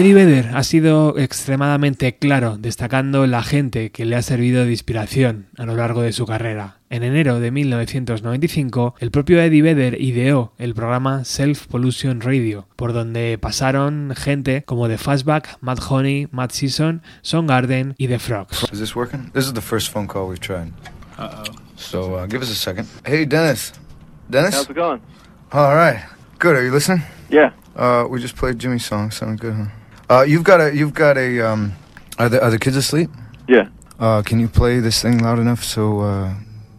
Eddie 0.00 0.14
Vedder 0.14 0.56
ha 0.56 0.62
sido 0.62 1.18
extremadamente 1.18 2.16
claro, 2.16 2.56
destacando 2.56 3.26
la 3.26 3.42
gente 3.42 3.90
que 3.90 4.06
le 4.06 4.16
ha 4.16 4.22
servido 4.22 4.64
de 4.64 4.70
inspiración 4.70 5.48
a 5.58 5.66
lo 5.66 5.76
largo 5.76 6.00
de 6.00 6.14
su 6.14 6.24
carrera. 6.24 6.78
En 6.88 7.02
enero 7.02 7.38
de 7.38 7.50
1995, 7.50 8.94
el 8.98 9.10
propio 9.10 9.42
Eddie 9.42 9.60
Vedder 9.60 10.00
ideó 10.00 10.54
el 10.56 10.74
programa 10.74 11.26
Self 11.26 11.66
Pollution 11.66 12.22
Radio, 12.22 12.66
por 12.76 12.94
donde 12.94 13.36
pasaron 13.38 14.14
gente 14.16 14.62
como 14.64 14.88
The 14.88 14.96
Fastback, 14.96 15.58
Matt 15.60 15.80
Honey, 15.90 16.28
Matt 16.30 16.52
Season, 16.52 17.02
Garden 17.30 17.94
y 17.98 18.08
The 18.08 18.18
Frogs. 18.18 18.72
Is 18.72 18.78
this 18.78 18.96
working? 18.96 19.30
This 19.34 19.44
is 19.44 19.52
the 19.52 19.60
first 19.60 19.92
phone 19.92 20.06
call 20.06 20.30
we've 20.30 20.40
tried. 20.40 20.72
Uh-oh. 21.18 21.44
So 21.76 22.14
uh, 22.14 22.26
give 22.26 22.40
us 22.40 22.50
a 22.50 22.54
second. 22.54 22.88
Hey, 23.04 23.26
Dennis. 23.26 23.74
Dennis? 24.30 24.54
How's 24.54 24.70
it 24.70 24.74
going? 24.74 25.02
All 25.52 25.74
right. 25.74 26.02
Good. 26.38 26.56
Are 26.56 26.64
you 26.64 26.72
listening? 26.72 27.02
Yeah. 27.28 27.52
Uh, 27.76 28.06
we 28.08 28.18
just 28.18 28.34
played 28.34 28.58
Jimmy's 28.58 28.86
song. 28.86 29.10
Sounded 29.10 29.38
good, 29.38 29.52
huh? 29.54 29.66
Uh, 30.10 30.22
you've 30.22 30.42
got 30.44 30.60
a, 30.60 30.74
you've 30.74 30.92
got 30.94 31.16
a, 31.16 31.40
um, 31.40 31.72
are 32.18 32.28
the, 32.28 32.42
are 32.42 32.50
the 32.50 32.58
kids 32.58 32.76
asleep? 32.76 33.08
Yeah. 33.46 33.68
Uh, 33.98 34.22
can 34.22 34.40
you 34.40 34.48
play 34.48 34.80
this 34.80 35.00
thing 35.00 35.18
loud 35.18 35.38
enough 35.38 35.62
so, 35.62 36.00
uh, 36.00 36.34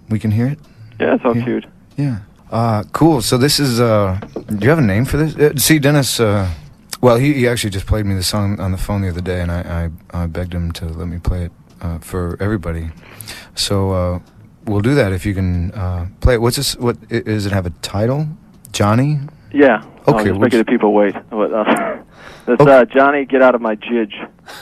we 0.10 0.20
can 0.20 0.32
hear 0.32 0.48
it? 0.48 0.60
Yeah, 1.00 1.16
it's 1.16 1.24
all 1.24 1.36
Yeah. 1.38 1.44
cute. 1.46 1.66
Yeah. 1.98 2.18
Uh, 2.52 2.84
cool. 2.92 3.22
So 3.22 3.38
this 3.38 3.60
is, 3.60 3.80
uh, 3.80 4.20
do 4.48 4.58
you 4.64 4.70
have 4.70 4.80
a 4.80 4.82
name 4.82 5.06
for 5.06 5.16
this? 5.18 5.36
Uh, 5.36 5.56
see, 5.58 5.80
Dennis, 5.80 6.20
uh, 6.20 6.50
well, 7.00 7.16
he, 7.16 7.34
he 7.34 7.48
actually 7.48 7.70
just 7.70 7.86
played 7.86 8.06
me 8.06 8.16
the 8.16 8.24
song 8.24 8.60
on 8.60 8.72
the 8.74 8.78
phone 8.78 9.02
the 9.02 9.10
other 9.10 9.22
day, 9.22 9.40
and 9.42 9.50
I, 9.52 9.90
I, 10.14 10.24
I 10.24 10.28
begged 10.28 10.54
him 10.54 10.72
to 10.74 10.86
let 10.86 11.08
me 11.08 11.18
play 11.18 11.46
it, 11.46 11.52
uh, 11.82 12.00
for 12.00 12.36
everybody. 12.42 12.90
So, 13.56 13.92
uh, 13.92 14.20
we'll 14.66 14.82
do 14.82 14.94
that 14.96 15.14
if 15.14 15.26
you 15.26 15.34
can, 15.34 15.72
uh, 15.72 16.08
play 16.20 16.34
it. 16.34 16.42
What's 16.42 16.58
this, 16.58 16.76
what, 16.78 16.98
i- 17.10 17.20
does 17.22 17.46
it 17.46 17.54
have 17.54 17.66
a 17.66 17.72
title? 17.82 18.28
Johnny? 18.74 19.20
Yeah. 19.54 19.84
Okay, 20.08 20.12
I'm 20.12 20.18
just 20.18 20.26
we'll 20.32 20.40
making 20.40 20.60
the 20.60 20.66
people 20.66 20.92
wait. 20.94 21.16
What, 21.30 21.54
uh, 21.54 21.98
That's 22.46 22.62
uh, 22.62 22.86
Johnny, 22.86 23.26
get 23.26 23.42
out 23.42 23.56
of 23.56 23.62
my 23.62 23.76
jidge. 23.76 24.14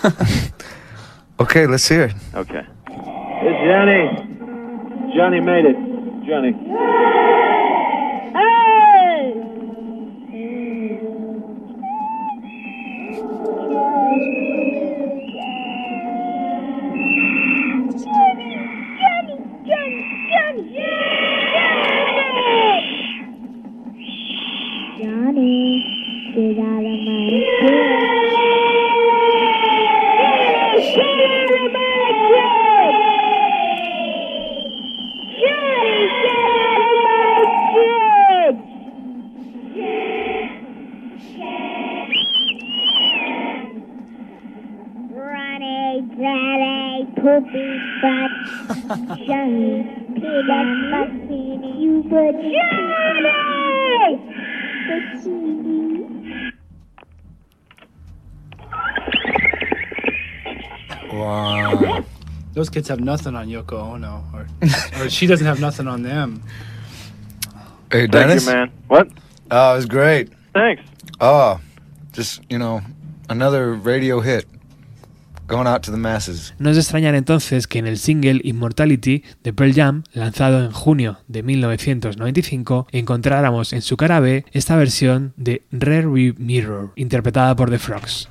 Okay, 1.42 1.68
let's 1.68 1.88
hear 1.88 2.04
it. 2.04 2.13
Okay. 2.36 2.65
It's 2.89 3.60
Johnny. 3.63 4.12
Johnny 5.15 5.39
made 5.39 5.63
it. 5.63 5.76
Johnny. 6.28 6.52
Johnny, 6.52 7.59
poopy 48.02 49.26
Johnny, 49.28 49.84
peanut 50.16 50.70
martini, 50.92 51.82
you 51.82 52.04
put 52.04 52.36
Johnny! 52.42 54.10
Bikini. 54.90 56.52
Wow. 61.12 62.04
Those 62.54 62.70
kids 62.70 62.88
have 62.88 63.00
nothing 63.00 63.36
on 63.36 63.48
Yoko 63.48 63.74
Ono, 63.94 64.24
or, 64.34 64.48
or 65.00 65.10
she 65.10 65.28
doesn't 65.28 65.46
have 65.46 65.60
nothing 65.60 65.88
on 65.88 66.04
them. 66.04 66.44
Hey, 67.92 68.02
Thank 68.02 68.12
Dennis? 68.12 68.46
you, 68.46 68.52
man. 68.52 68.72
What? 68.88 69.08
Oh, 69.52 69.74
it 69.74 69.76
was 69.78 69.86
great. 69.86 70.32
Thanks. 70.54 70.84
Oh, 71.20 71.60
just, 72.12 72.42
you 72.50 72.58
know, 72.58 72.82
another 73.30 73.74
radio 73.74 74.20
hit 74.20 74.46
going 75.50 75.68
out 75.68 75.82
to 75.82 75.92
the 75.92 75.98
masses. 75.98 76.54
No 76.60 76.70
es 76.70 76.76
de 76.76 76.82
extrañar 76.82 77.16
entonces 77.16 77.68
que 77.68 77.80
en 77.80 77.88
el 77.88 77.98
single 77.98 78.40
Immortality 78.44 79.24
de 79.44 79.54
Pearl 79.54 79.74
Jam, 79.74 80.04
lanzado 80.14 80.64
en 80.64 80.72
junio 80.72 81.20
de 81.28 81.44
1995, 81.44 82.88
encontráramos 82.92 83.74
en 83.74 83.82
su 83.82 83.98
cara 83.98 84.20
B 84.20 84.46
esta 84.52 84.76
versión 84.76 85.34
de 85.36 85.64
Rare 85.72 86.08
View 86.08 86.36
Mirror, 86.38 86.92
interpretada 86.96 87.56
por 87.56 87.70
The 87.70 87.80
Frogs. 87.80 88.30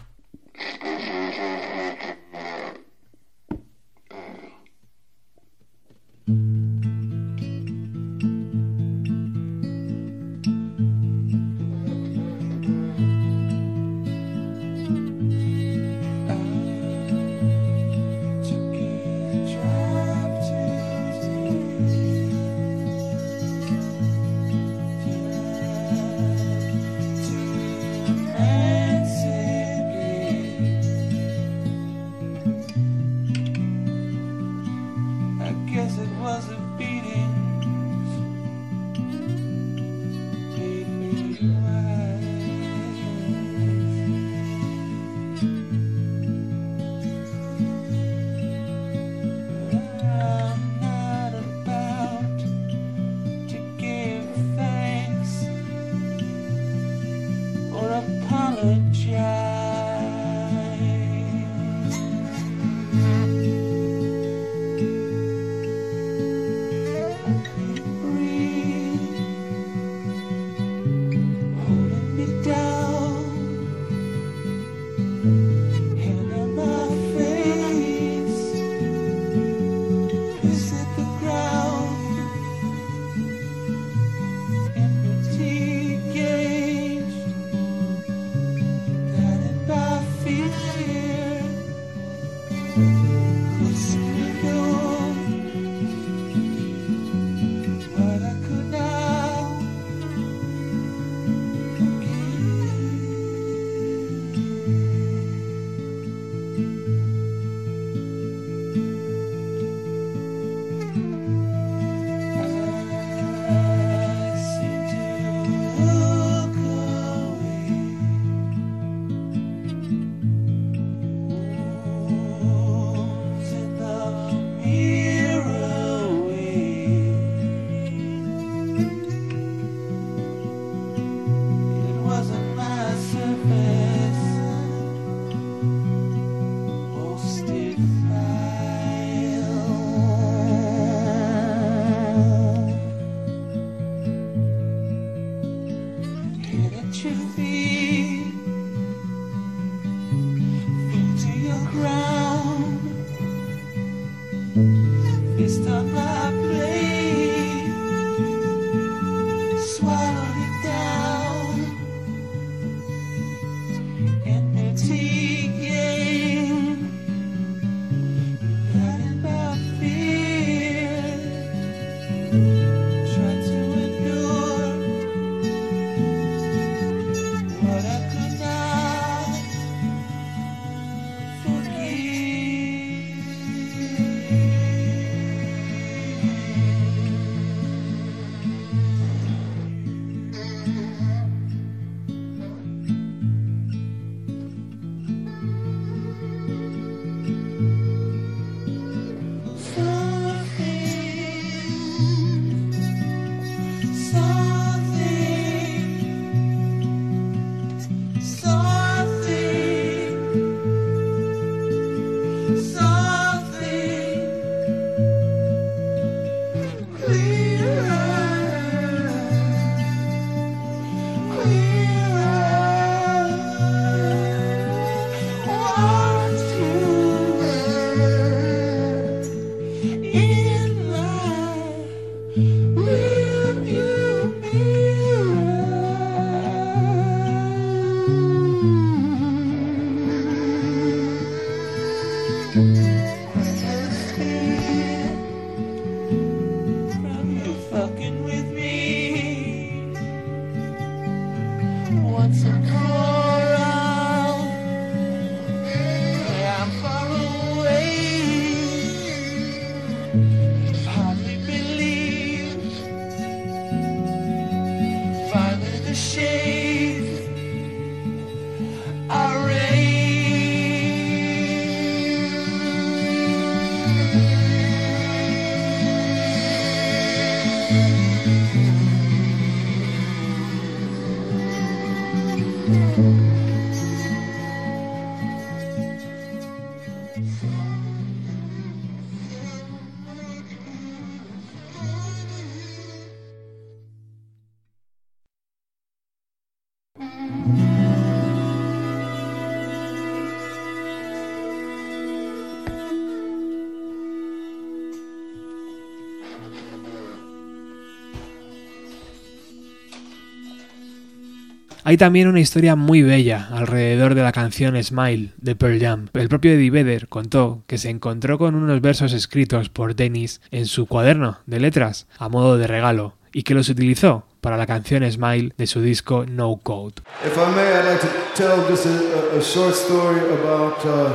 Hay 311.89 311.97
también 311.97 312.29
una 312.29 312.41
historia 312.41 312.77
muy 312.77 313.01
bella 313.01 313.49
alrededor 313.51 314.15
de 314.15 314.23
la 314.23 314.31
canción 314.31 314.77
Smile 314.85 315.31
de 315.39 315.57
Pearl 315.57 315.81
Jam. 315.81 316.09
El 316.13 316.29
propio 316.29 316.53
Eddie 316.53 316.71
Vedder 316.71 317.09
contó 317.09 317.63
que 317.67 317.79
se 317.79 317.89
encontró 317.89 318.37
con 318.37 318.55
unos 318.55 318.83
versos 318.83 319.15
escritos 319.15 319.71
por 319.71 319.97
Dennis 319.97 320.43
en 320.51 320.67
su 320.67 320.85
cuaderno 320.85 321.39
de 321.47 321.61
letras 321.61 322.07
a 322.19 322.29
modo 322.29 322.59
de 322.59 322.67
regalo 322.67 323.15
y 323.33 323.43
que 323.43 323.55
los 323.55 323.71
utilizó 323.71 324.27
para 324.43 324.59
la 324.59 324.67
canción 324.67 325.11
Smile 325.11 325.55
de 325.57 325.67
su 325.67 325.81
disco 325.81 326.27
No 326.29 326.61
Code. 326.63 326.97
If 327.25 327.39
I 327.39 327.57
may, 327.57 327.73
I'd 327.73 327.87
like 327.87 328.03
to 328.03 328.09
tell 328.35 328.69
just 328.69 328.85
a, 328.85 329.39
a 329.39 329.41
short 329.41 329.75
story 329.75 330.21
about 330.43 330.85
uh, 330.85 331.13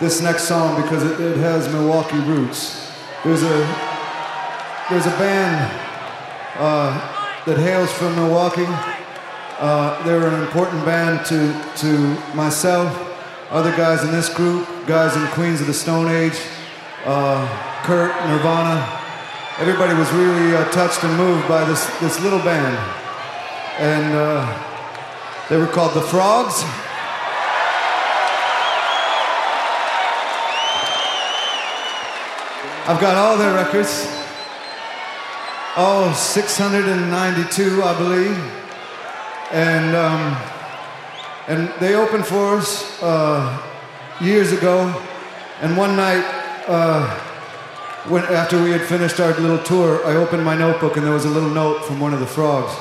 this 0.00 0.20
next 0.20 0.48
song 0.48 0.74
Milwaukee 1.72 2.18
roots. 2.26 2.90
There's 3.22 3.44
a 3.44 3.64
there's 4.88 5.06
a 5.06 5.16
band 5.20 5.70
uh, 6.58 7.46
Milwaukee. 8.16 8.99
Uh, 9.60 10.02
they 10.04 10.14
were 10.14 10.26
an 10.26 10.42
important 10.42 10.84
band 10.84 11.24
to 11.26 11.54
to 11.76 12.16
myself, 12.34 12.90
other 13.50 13.70
guys 13.76 14.02
in 14.02 14.10
this 14.10 14.28
group, 14.32 14.66
guys 14.86 15.14
in 15.14 15.26
Queens 15.28 15.60
of 15.60 15.68
the 15.68 15.74
Stone 15.74 16.08
Age, 16.08 16.40
uh, 17.04 17.46
Kurt, 17.84 18.10
Nirvana. 18.26 18.80
Everybody 19.58 19.94
was 19.94 20.10
really 20.12 20.56
uh, 20.56 20.64
touched 20.70 21.04
and 21.04 21.16
moved 21.16 21.46
by 21.46 21.64
this 21.64 21.84
this 22.00 22.18
little 22.20 22.40
band, 22.40 22.76
and. 23.78 24.14
Uh, 24.16 24.66
they 25.50 25.56
were 25.56 25.66
called 25.66 25.94
the 25.94 26.00
Frogs. 26.00 26.62
I've 32.86 33.00
got 33.00 33.16
all 33.16 33.36
their 33.36 33.54
records. 33.54 34.06
Oh, 35.76 36.14
692, 36.16 37.82
I 37.82 37.98
believe. 37.98 38.59
And 39.52 39.96
um, 39.96 40.36
and 41.48 41.72
they 41.80 41.94
opened 41.94 42.26
for 42.26 42.56
us 42.56 43.02
uh, 43.02 43.60
years 44.20 44.52
ago. 44.52 44.88
And 45.60 45.76
one 45.76 45.96
night, 45.96 46.24
uh, 46.68 47.08
when 48.08 48.22
after 48.24 48.62
we 48.62 48.70
had 48.70 48.82
finished 48.82 49.20
our 49.20 49.32
little 49.38 49.62
tour, 49.62 50.06
I 50.06 50.16
opened 50.16 50.44
my 50.44 50.56
notebook 50.56 50.96
and 50.96 51.04
there 51.04 51.12
was 51.12 51.24
a 51.24 51.30
little 51.30 51.50
note 51.50 51.84
from 51.84 52.00
one 52.00 52.14
of 52.14 52.20
the 52.20 52.26
frogs, 52.26 52.72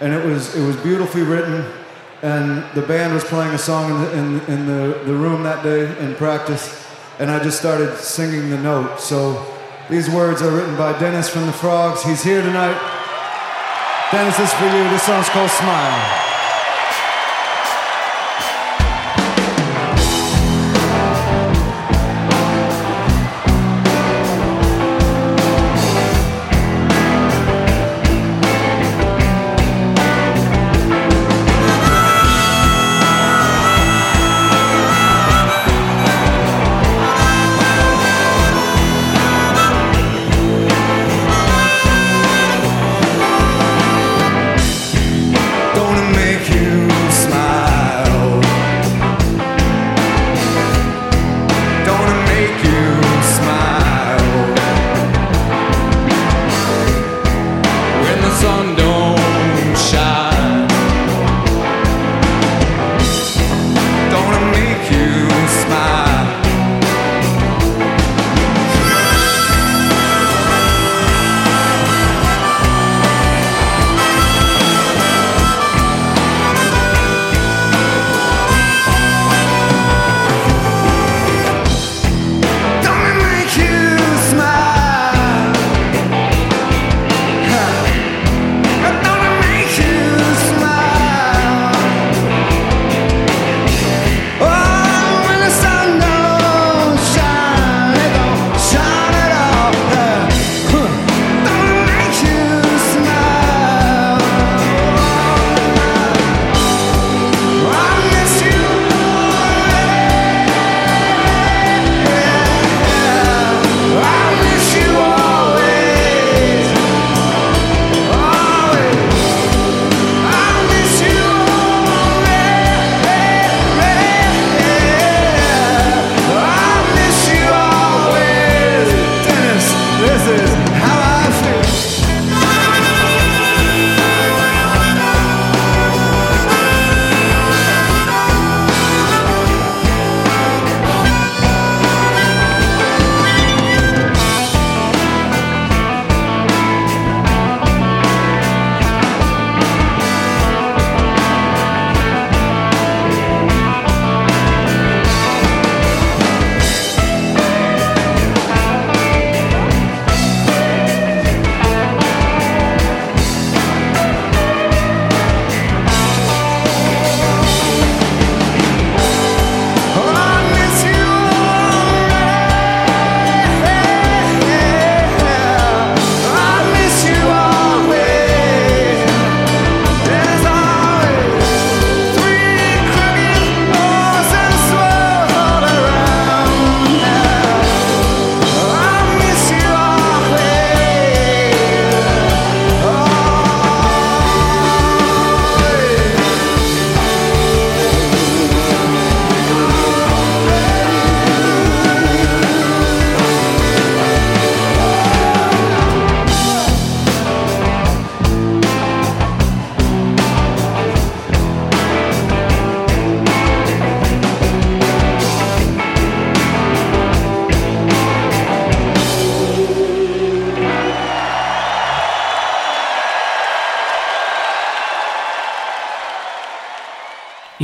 and 0.00 0.12
it 0.12 0.24
was 0.24 0.54
it 0.56 0.66
was 0.66 0.76
beautifully 0.76 1.22
written 1.22 1.64
and 2.22 2.64
the 2.74 2.82
band 2.82 3.12
was 3.12 3.24
playing 3.24 3.52
a 3.52 3.58
song 3.58 3.90
in 3.90 4.00
the, 4.00 4.12
in, 4.12 4.40
in 4.58 4.66
the, 4.66 4.98
the 5.04 5.14
room 5.14 5.42
that 5.42 5.62
day 5.62 5.96
in 5.98 6.14
practice, 6.14 6.86
and 7.18 7.30
I 7.30 7.42
just 7.42 7.58
started 7.58 7.96
singing 7.98 8.50
the 8.50 8.58
note. 8.58 9.00
So 9.00 9.54
these 9.90 10.08
words 10.08 10.42
are 10.42 10.50
written 10.50 10.76
by 10.76 10.98
Dennis 10.98 11.28
from 11.28 11.46
the 11.46 11.52
Frogs. 11.52 12.02
He's 12.02 12.22
here 12.22 12.40
tonight. 12.42 12.95
Dennis, 14.12 14.36
this 14.36 14.52
is 14.52 14.54
for 14.54 14.66
you. 14.66 14.88
This 14.88 15.02
song's 15.02 15.28
called 15.28 15.50
Smile. 15.50 16.25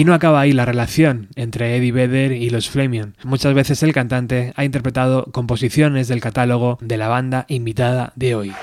Y 0.02 0.04
no 0.04 0.14
acaba 0.14 0.40
ahí 0.40 0.52
la 0.52 0.64
relación 0.64 1.28
entre 1.36 1.76
Eddie 1.76 1.92
Vedder 1.92 2.32
y 2.32 2.50
los 2.50 2.68
Flemion. 2.68 3.14
Muchas 3.22 3.54
veces 3.54 3.84
el 3.84 3.92
cantante 3.92 4.52
ha 4.56 4.64
interpretado 4.64 5.26
composiciones 5.30 6.08
del 6.08 6.20
catálogo 6.20 6.76
de 6.80 6.96
la 6.96 7.06
banda 7.06 7.44
invitada 7.46 8.12
de 8.16 8.34
hoy. 8.34 8.48
I, 8.48 8.54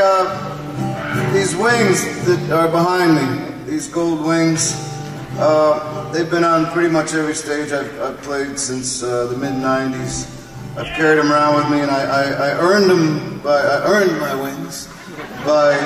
uh, 0.00 1.32
these 1.32 1.54
wings 1.54 2.04
that 2.26 2.50
are 2.50 2.66
behind 2.66 3.14
me, 3.14 3.70
these 3.70 3.88
gold 3.88 4.26
wings, 4.26 4.74
uh, 5.38 6.10
they've 6.12 6.28
been 6.28 6.42
on 6.42 6.66
pretty 6.72 6.90
much 6.90 7.14
every 7.14 7.36
stage 7.36 7.70
I've, 7.70 8.02
I've 8.02 8.20
played 8.22 8.58
since 8.58 9.00
uh, 9.04 9.28
the 9.28 9.36
mid 9.36 9.62
'90s. 9.62 10.26
I've 10.76 10.90
carried 10.96 11.20
them 11.20 11.30
around 11.30 11.54
with 11.54 11.70
me, 11.70 11.82
and 11.82 11.90
I, 11.92 12.02
I, 12.02 12.24
I 12.48 12.50
earned 12.58 12.90
them 12.90 13.38
by 13.44 13.60
I 13.60 13.78
earned 13.86 14.18
my 14.18 14.34
wings 14.34 14.88
by 15.46 15.78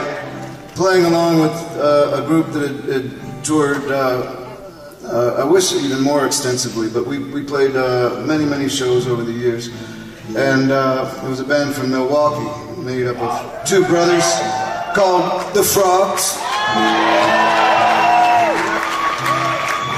playing 0.75 1.05
along 1.05 1.41
with 1.41 1.53
uh, 1.77 2.23
a 2.23 2.27
group 2.27 2.51
that 2.53 2.69
had, 2.69 3.03
had 3.03 3.45
toured. 3.45 3.85
Uh, 3.91 4.41
uh, 5.05 5.37
I 5.39 5.45
wish 5.45 5.73
even 5.73 6.01
more 6.01 6.27
extensively, 6.27 6.89
but 6.91 7.07
we, 7.07 7.19
we 7.19 7.45
played 7.45 7.77
uh, 7.77 8.23
many, 8.27 8.45
many 8.45 8.69
shows 8.69 9.07
over 9.07 9.23
the 9.23 9.33
years. 9.33 9.69
And 10.37 10.73
uh, 10.73 11.23
it 11.23 11.29
was 11.29 11.41
a 11.41 11.45
band 11.45 11.75
from 11.75 11.91
Milwaukee 11.91 12.81
made 12.81 13.07
up 13.07 13.19
of 13.19 13.69
two 13.69 13.85
brothers 13.85 14.25
called 14.95 15.55
the 15.55 15.63
Frogs. 15.63 16.39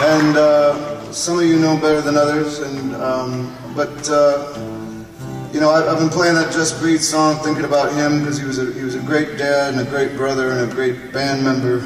And 0.09 1.15
some 1.15 1.39
of 1.39 1.47
you 1.47 1.59
know 1.59 1.77
better 1.77 2.03
than 2.03 2.17
others, 2.17 2.59
and 2.59 2.95
um, 2.97 3.57
but 3.75 3.97
you 5.53 5.61
know 5.61 5.71
I've 5.71 5.99
been 5.99 6.09
playing 6.09 6.35
that 6.35 6.53
Just 6.53 6.79
Breathe 6.81 7.01
song, 7.01 7.37
thinking 7.43 7.65
about 7.65 7.93
him 7.93 8.21
because 8.21 8.39
he 8.39 8.45
was 8.45 8.59
a 8.59 8.73
he 8.73 8.83
was 8.83 8.95
a 8.95 9.01
great 9.01 9.37
dad 9.39 9.75
and 9.75 9.87
a 9.87 9.91
great 9.91 10.17
brother 10.17 10.51
and 10.53 10.71
a 10.71 10.75
great 10.75 11.13
band 11.13 11.43
member 11.45 11.79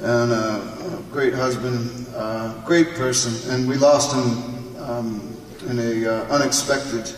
and 0.00 0.32
a, 0.32 1.02
great 1.10 1.34
husband, 1.34 2.06
a 2.14 2.62
great 2.64 2.94
person, 2.94 3.32
and 3.52 3.68
we 3.68 3.76
lost 3.76 4.14
him 4.14 4.76
um, 4.82 5.36
in 5.68 5.78
a 5.78 6.08
uh, 6.08 6.24
unexpected 6.34 7.12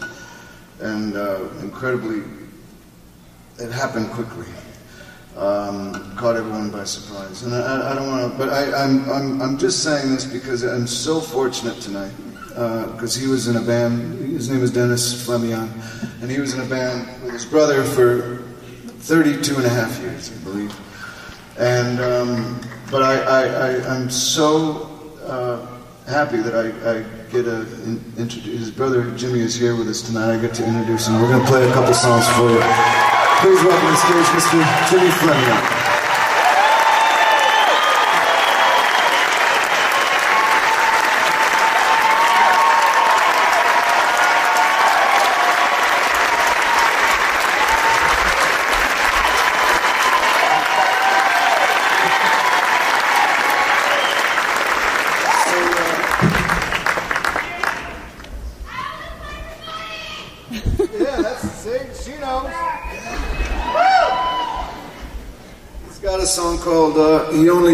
and 0.81 1.16
uh, 1.16 1.49
incredibly. 1.61 2.23
It 3.59 3.70
happened 3.70 4.11
quickly. 4.11 4.47
Um, 5.37 6.14
caught 6.16 6.37
everyone 6.37 6.70
by 6.70 6.85
surprise, 6.85 7.43
and 7.45 7.55
I, 7.55 7.61
I- 7.61 7.93
I 7.93 7.95
don't 7.95 8.09
want 8.09 8.33
to. 8.33 8.39
But 8.39 8.49
I, 8.51 8.83
I'm, 8.85 9.09
I'm 9.11 9.43
I'm 9.43 9.59
just 9.59 9.83
saying 9.83 10.14
this 10.14 10.25
because 10.25 10.62
I'm 10.62 10.87
so 10.87 11.20
fortunate 11.20 11.81
tonight 11.81 12.12
because 12.55 13.14
he 13.14 13.26
was 13.26 13.48
in 13.48 13.57
a 13.57 13.61
band. 13.61 14.32
His 14.32 14.50
name 14.50 14.62
is 14.62 14.70
Dennis 14.70 15.26
Flemion, 15.26 15.70
and 16.22 16.30
he 16.30 16.40
was 16.40 16.55
in 16.55 16.61
a 16.61 16.66
band 16.66 17.22
with 17.22 17.32
his 17.32 17.46
brother 17.46 17.82
for 17.82 18.42
32 19.00 19.57
and 19.57 19.64
a 19.64 19.68
half 19.68 19.98
years, 20.00 20.30
I 20.30 20.44
believe. 20.44 20.74
And 21.59 22.00
um, 22.00 22.61
but 22.90 23.03
I, 23.03 23.16
I, 23.16 23.94
I'm 23.94 24.11
so 24.11 24.90
uh, 25.24 25.66
happy 26.07 26.38
that 26.38 26.55
I, 26.55 26.98
I 26.98 27.03
get 27.30 27.44
to 27.44 27.62
in, 27.84 28.00
introduce 28.18 28.59
his 28.59 28.70
brother 28.70 29.11
Jimmy 29.16 29.40
is 29.40 29.55
here 29.55 29.76
with 29.76 29.88
us 29.88 30.03
tonight. 30.03 30.36
I 30.36 30.40
get 30.40 30.55
to 30.55 30.66
introduce 30.66 31.09
him. 31.09 31.20
We're 31.20 31.28
going 31.28 31.40
to 31.44 31.50
play 31.50 31.68
a 31.68 31.72
couple 31.72 31.94
songs 31.94 32.28
for 32.36 32.50
you. 32.50 32.61
Please 33.40 33.64
welcome 33.64 33.86
to 33.86 33.92
the 33.92 34.40
stage, 34.40 34.61
Mr. 34.61 34.90
Jimmy 34.90 35.11
Flemion. 35.11 35.82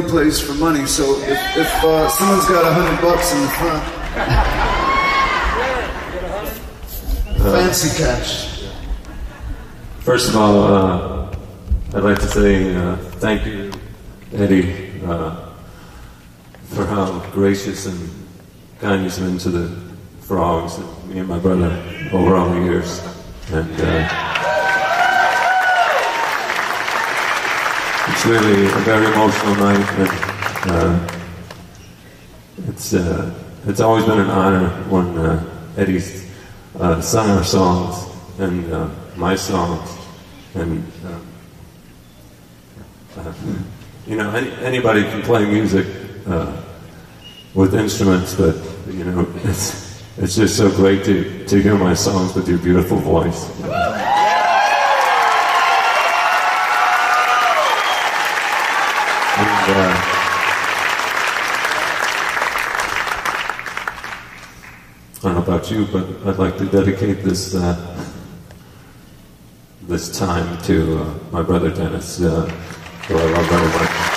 "He 0.08 0.16
Only 0.16 0.24
Plays 0.24 0.40
for 0.40 0.54
Money." 0.54 0.86
So 0.86 1.18
if, 1.20 1.56
if 1.56 1.84
uh, 1.84 2.08
someone's 2.08 2.46
got 2.46 2.64
a 2.64 2.72
hundred 2.72 3.00
bucks 3.00 3.32
in 3.34 3.42
the 3.42 3.48
front, 3.48 3.84
fancy 7.52 8.02
cash. 8.02 8.64
First 10.00 10.30
of 10.30 10.36
all, 10.36 10.62
uh, 10.64 11.36
I'd 11.94 12.04
like 12.04 12.18
to 12.20 12.28
say 12.28 12.74
uh, 12.74 12.96
thank 13.20 13.46
you, 13.46 13.72
Eddie, 14.32 15.02
uh, 15.04 15.50
for 16.64 16.86
how 16.86 17.20
gracious 17.30 17.86
and 17.86 18.10
kind 18.80 19.04
you've 19.04 19.16
been 19.18 19.38
to 19.38 19.50
the 19.50 19.68
frogs, 20.20 20.78
and 20.78 21.10
me 21.10 21.18
and 21.18 21.28
my 21.28 21.38
brother, 21.38 21.70
over 22.12 22.36
all 22.36 22.50
the 22.50 22.60
years. 22.60 23.02
And 23.50 24.27
it's 28.18 28.26
really 28.26 28.66
a 28.66 28.78
very 28.80 29.06
emotional 29.06 29.54
night, 29.54 29.88
and 29.96 30.10
uh, 30.72 31.08
it's 32.66 32.92
uh, 32.92 33.32
it's 33.64 33.78
always 33.78 34.04
been 34.06 34.18
an 34.18 34.28
honor 34.28 34.70
when 34.90 35.16
uh, 35.16 35.40
Eddie's 35.76 36.28
uh, 36.80 37.00
sung 37.00 37.30
our 37.30 37.44
songs 37.44 38.12
and 38.40 38.72
uh, 38.72 38.88
my 39.14 39.36
songs, 39.36 39.96
and 40.54 40.84
uh, 41.06 41.20
uh, 43.20 43.32
you 44.08 44.16
know 44.16 44.28
any, 44.32 44.50
anybody 44.64 45.04
can 45.04 45.22
play 45.22 45.44
music 45.48 45.86
with 47.54 47.72
instruments, 47.72 48.34
but 48.34 48.56
you 48.92 49.04
know 49.04 49.28
it's 49.44 50.02
it's 50.18 50.34
just 50.34 50.56
so 50.56 50.68
great 50.70 51.04
to 51.04 51.46
to 51.46 51.62
hear 51.62 51.78
my 51.78 51.94
songs 51.94 52.34
with 52.34 52.48
your 52.48 52.58
beautiful 52.58 52.98
voice. 52.98 53.48
Uh, 59.70 59.74
I 65.14 65.20
don't 65.20 65.34
know 65.34 65.42
about 65.42 65.70
you, 65.70 65.84
but 65.92 66.06
I'd 66.26 66.38
like 66.38 66.56
to 66.56 66.64
dedicate 66.64 67.22
this 67.22 67.54
uh, 67.54 67.76
this 69.82 70.18
time 70.18 70.56
to 70.62 71.02
uh, 71.02 71.14
my 71.32 71.42
brother 71.42 71.68
Dennis, 71.70 72.22
uh, 72.22 72.46
who 73.08 73.18
I 73.18 73.24
love 73.24 73.46
very 73.46 73.68
much. 73.68 74.07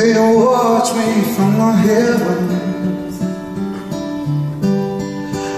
They 0.00 0.14
watch 0.14 0.94
me 0.94 1.08
from 1.34 1.58
the 1.58 1.72
heavens, 1.72 3.20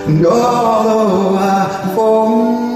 and 0.09 0.27
although 0.27 1.37
I 1.37 1.93
fall. 1.95 2.73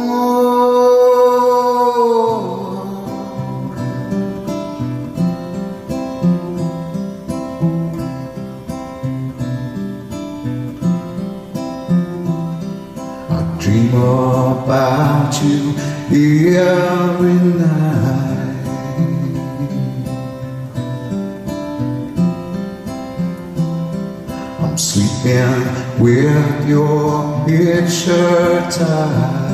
I 13.29 13.59
dream 13.59 13.93
about 13.93 15.35
you 15.43 15.75
every 16.57 17.35
night. 17.59 18.36
With 25.99 26.69
your 26.69 27.45
picture 27.47 28.71
tight. 28.71 29.46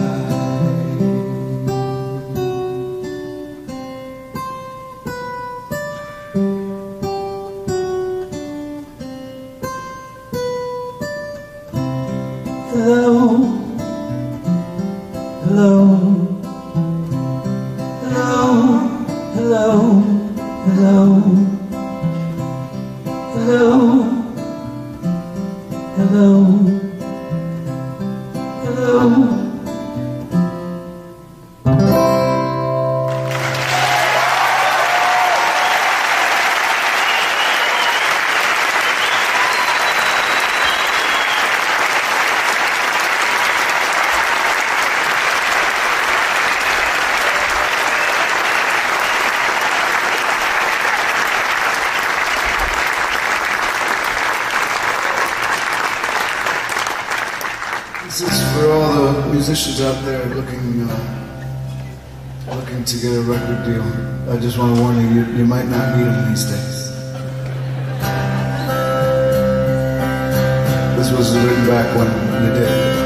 This 71.03 71.11
was 71.11 71.37
written 71.37 71.67
back 71.67 71.97
when 71.97 72.45
you 72.45 72.61
did. 72.61 72.71
Executive 72.71 73.02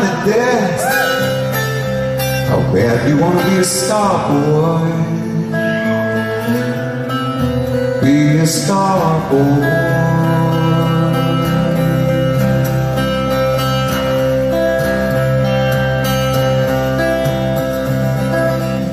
behind 0.00 0.28
a 0.28 0.32
desk. 0.32 0.86
How 2.48 2.60
bad 2.72 3.08
you 3.08 3.18
wanna 3.18 3.42
be 3.50 3.56
a 3.58 3.64
star 3.64 4.28
boy? 4.28 4.90
Be 8.02 8.38
a 8.38 8.46
star 8.46 9.30
boy. 9.30 9.60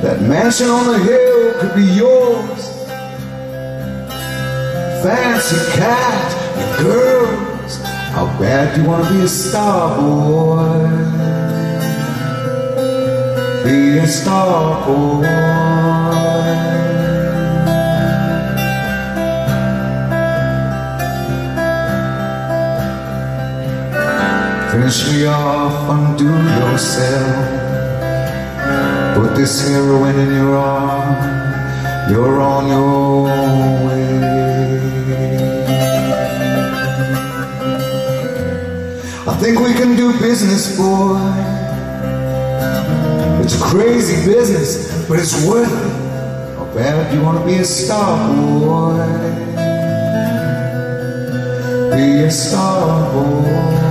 That 0.03 0.21
mansion 0.21 0.67
on 0.67 0.85
the 0.87 0.99
hill 0.99 1.53
could 1.59 1.75
be 1.75 1.83
yours 1.83 2.69
fancy 5.03 5.57
cat 5.77 6.33
and 6.57 6.83
girls. 6.85 7.12
Bad 8.43 8.75
you 8.77 8.83
wanna 8.83 9.09
be 9.09 9.21
a 9.21 9.27
star 9.27 9.95
boy? 10.01 10.67
Be 13.63 13.99
a 13.99 14.05
star 14.05 14.85
boy. 14.85 15.23
Finish 24.71 24.99
me 25.07 25.25
off, 25.25 25.89
undo 25.95 26.31
yourself. 26.59 27.45
Put 29.15 29.37
this 29.37 29.53
heroin 29.65 30.19
in 30.19 30.33
your 30.33 30.57
arm. 30.57 32.11
You're 32.11 32.41
on 32.41 32.67
your 32.67 33.23
way. 33.87 34.02
Think 39.43 39.59
we 39.59 39.73
can 39.73 39.97
do 39.97 40.17
business, 40.19 40.77
boy. 40.77 41.19
It's 43.43 43.61
crazy 43.61 44.25
business, 44.25 45.05
but 45.09 45.19
it's 45.19 45.45
worth 45.45 45.67
it. 45.67 46.55
How 46.55 46.63
bad 46.73 47.13
you 47.13 47.21
wanna 47.21 47.45
be 47.45 47.55
a 47.55 47.65
star, 47.65 48.33
boy? 48.35 48.95
Be 51.91 52.23
a 52.23 52.31
star, 52.31 53.11
boy. 53.11 53.82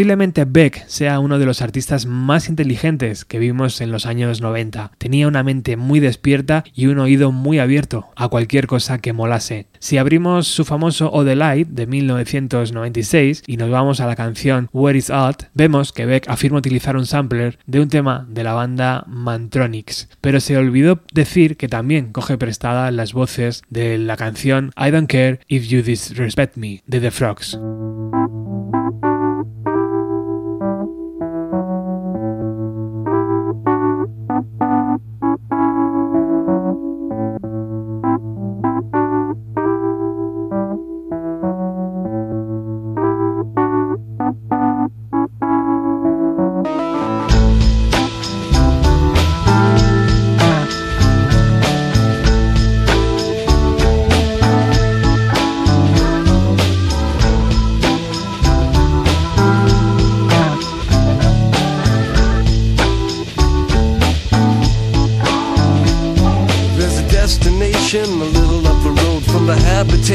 Posiblemente 0.00 0.46
Beck 0.46 0.86
sea 0.86 1.20
uno 1.20 1.38
de 1.38 1.44
los 1.44 1.60
artistas 1.60 2.06
más 2.06 2.48
inteligentes 2.48 3.26
que 3.26 3.38
vimos 3.38 3.82
en 3.82 3.92
los 3.92 4.06
años 4.06 4.40
90. 4.40 4.92
Tenía 4.96 5.28
una 5.28 5.42
mente 5.42 5.76
muy 5.76 6.00
despierta 6.00 6.64
y 6.74 6.86
un 6.86 7.00
oído 7.00 7.32
muy 7.32 7.58
abierto 7.58 8.08
a 8.16 8.28
cualquier 8.28 8.66
cosa 8.66 8.96
que 8.96 9.12
molase. 9.12 9.66
Si 9.78 9.98
abrimos 9.98 10.46
su 10.46 10.64
famoso 10.64 11.12
O 11.12 11.22
The 11.22 11.36
Light 11.36 11.68
de 11.68 11.86
1996 11.86 13.42
y 13.46 13.58
nos 13.58 13.68
vamos 13.68 14.00
a 14.00 14.06
la 14.06 14.16
canción 14.16 14.70
Where 14.72 14.96
Is 14.96 15.10
Art, 15.10 15.42
vemos 15.52 15.92
que 15.92 16.06
Beck 16.06 16.30
afirma 16.30 16.56
utilizar 16.56 16.96
un 16.96 17.04
sampler 17.04 17.58
de 17.66 17.80
un 17.80 17.90
tema 17.90 18.26
de 18.26 18.42
la 18.42 18.54
banda 18.54 19.04
Mantronics, 19.06 20.08
pero 20.22 20.40
se 20.40 20.56
olvidó 20.56 21.02
decir 21.12 21.58
que 21.58 21.68
también 21.68 22.10
coge 22.10 22.38
prestada 22.38 22.90
las 22.90 23.12
voces 23.12 23.64
de 23.68 23.98
la 23.98 24.16
canción 24.16 24.72
I 24.78 24.92
Don't 24.92 25.10
Care 25.10 25.40
If 25.46 25.68
You 25.68 25.82
Disrespect 25.82 26.56
Me 26.56 26.82
de 26.86 27.00
The 27.00 27.10
Frogs. 27.10 27.58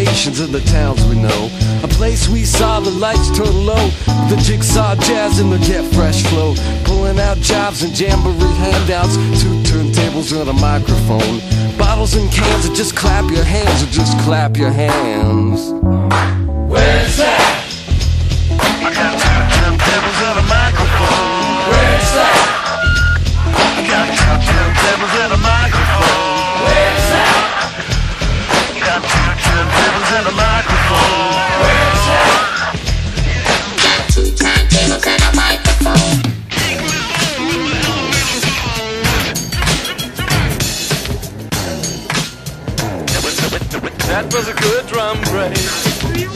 Habitations 0.06 0.40
of 0.40 0.52
the 0.52 0.62
towns 0.72 1.04
we 1.06 1.16
know. 1.16 1.50
A 1.84 1.88
place 1.88 2.28
we 2.28 2.44
saw 2.44 2.80
the 2.80 2.92
lights 2.92 3.36
turn 3.36 3.66
low, 3.66 3.88
the 4.30 4.40
jigsaw 4.44 4.96
jazz 4.96 5.40
and 5.40 5.52
the 5.52 5.58
get 5.60 5.84
fresh 5.94 6.24
flow. 6.28 6.54
Pulling 6.84 7.20
out 7.20 7.38
jobs 7.38 7.84
and 7.84 7.98
jamboree 7.98 8.54
handouts, 8.56 9.16
two 9.42 9.56
turntables 9.64 10.40
and 10.40 10.50
a 10.50 10.54
microphone. 10.54 11.40
Bottles 11.78 12.16
and 12.16 12.32
cans, 12.32 12.70
or 12.70 12.74
just 12.74 12.96
clap 12.96 13.30
your 13.32 13.44
hands, 13.44 13.84
or 13.84 13.88
just 13.88 14.18
clap 14.20 14.58
your 14.58 14.72
hands. 14.72 16.45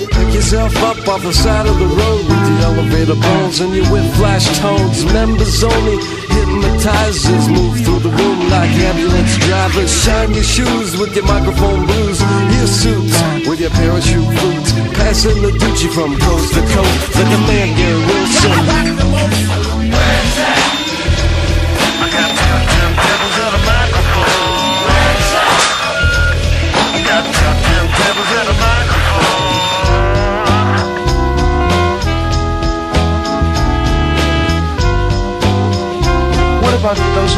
Pick 0.08 0.34
yourself 0.34 0.76
up 0.84 0.96
off 1.08 1.22
the 1.24 1.34
side 1.34 1.68
of 1.68 1.78
the 1.78 1.86
road 1.86 2.24
with 2.24 2.44
the 2.48 2.56
elevator 2.64 3.20
bones 3.20 3.60
and 3.60 3.76
your 3.76 3.84
with 3.92 4.08
flash 4.16 4.48
tones. 4.60 5.04
Members 5.12 5.64
only 5.64 5.98
hypnotizers 6.32 7.50
move 7.50 7.76
through 7.84 8.00
the 8.00 8.10
room 8.10 8.40
like 8.50 8.72
ambulance 8.80 9.36
drivers. 9.44 9.92
Shine 9.92 10.34
your 10.34 10.44
shoes 10.44 10.96
with 10.96 11.14
your 11.16 11.26
microphone 11.26 11.86
blues. 11.86 12.22
Your 12.56 12.68
suits 12.68 13.20
with 13.48 13.60
your 13.60 13.72
parachute 13.72 14.24
boots. 14.40 14.72
Passing 14.96 15.42
the 15.42 15.52
Gucci 15.52 15.92
from 15.92 16.18
coast 16.18 16.54
to 16.54 16.62
coast 16.62 17.16
like 17.16 17.34
a 17.36 17.42
man 17.52 17.70
Wilson. 18.08 19.59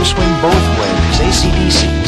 Swing 0.06 0.42
both 0.42 0.80
ways, 0.80 1.20
ACDCs? 1.20 2.01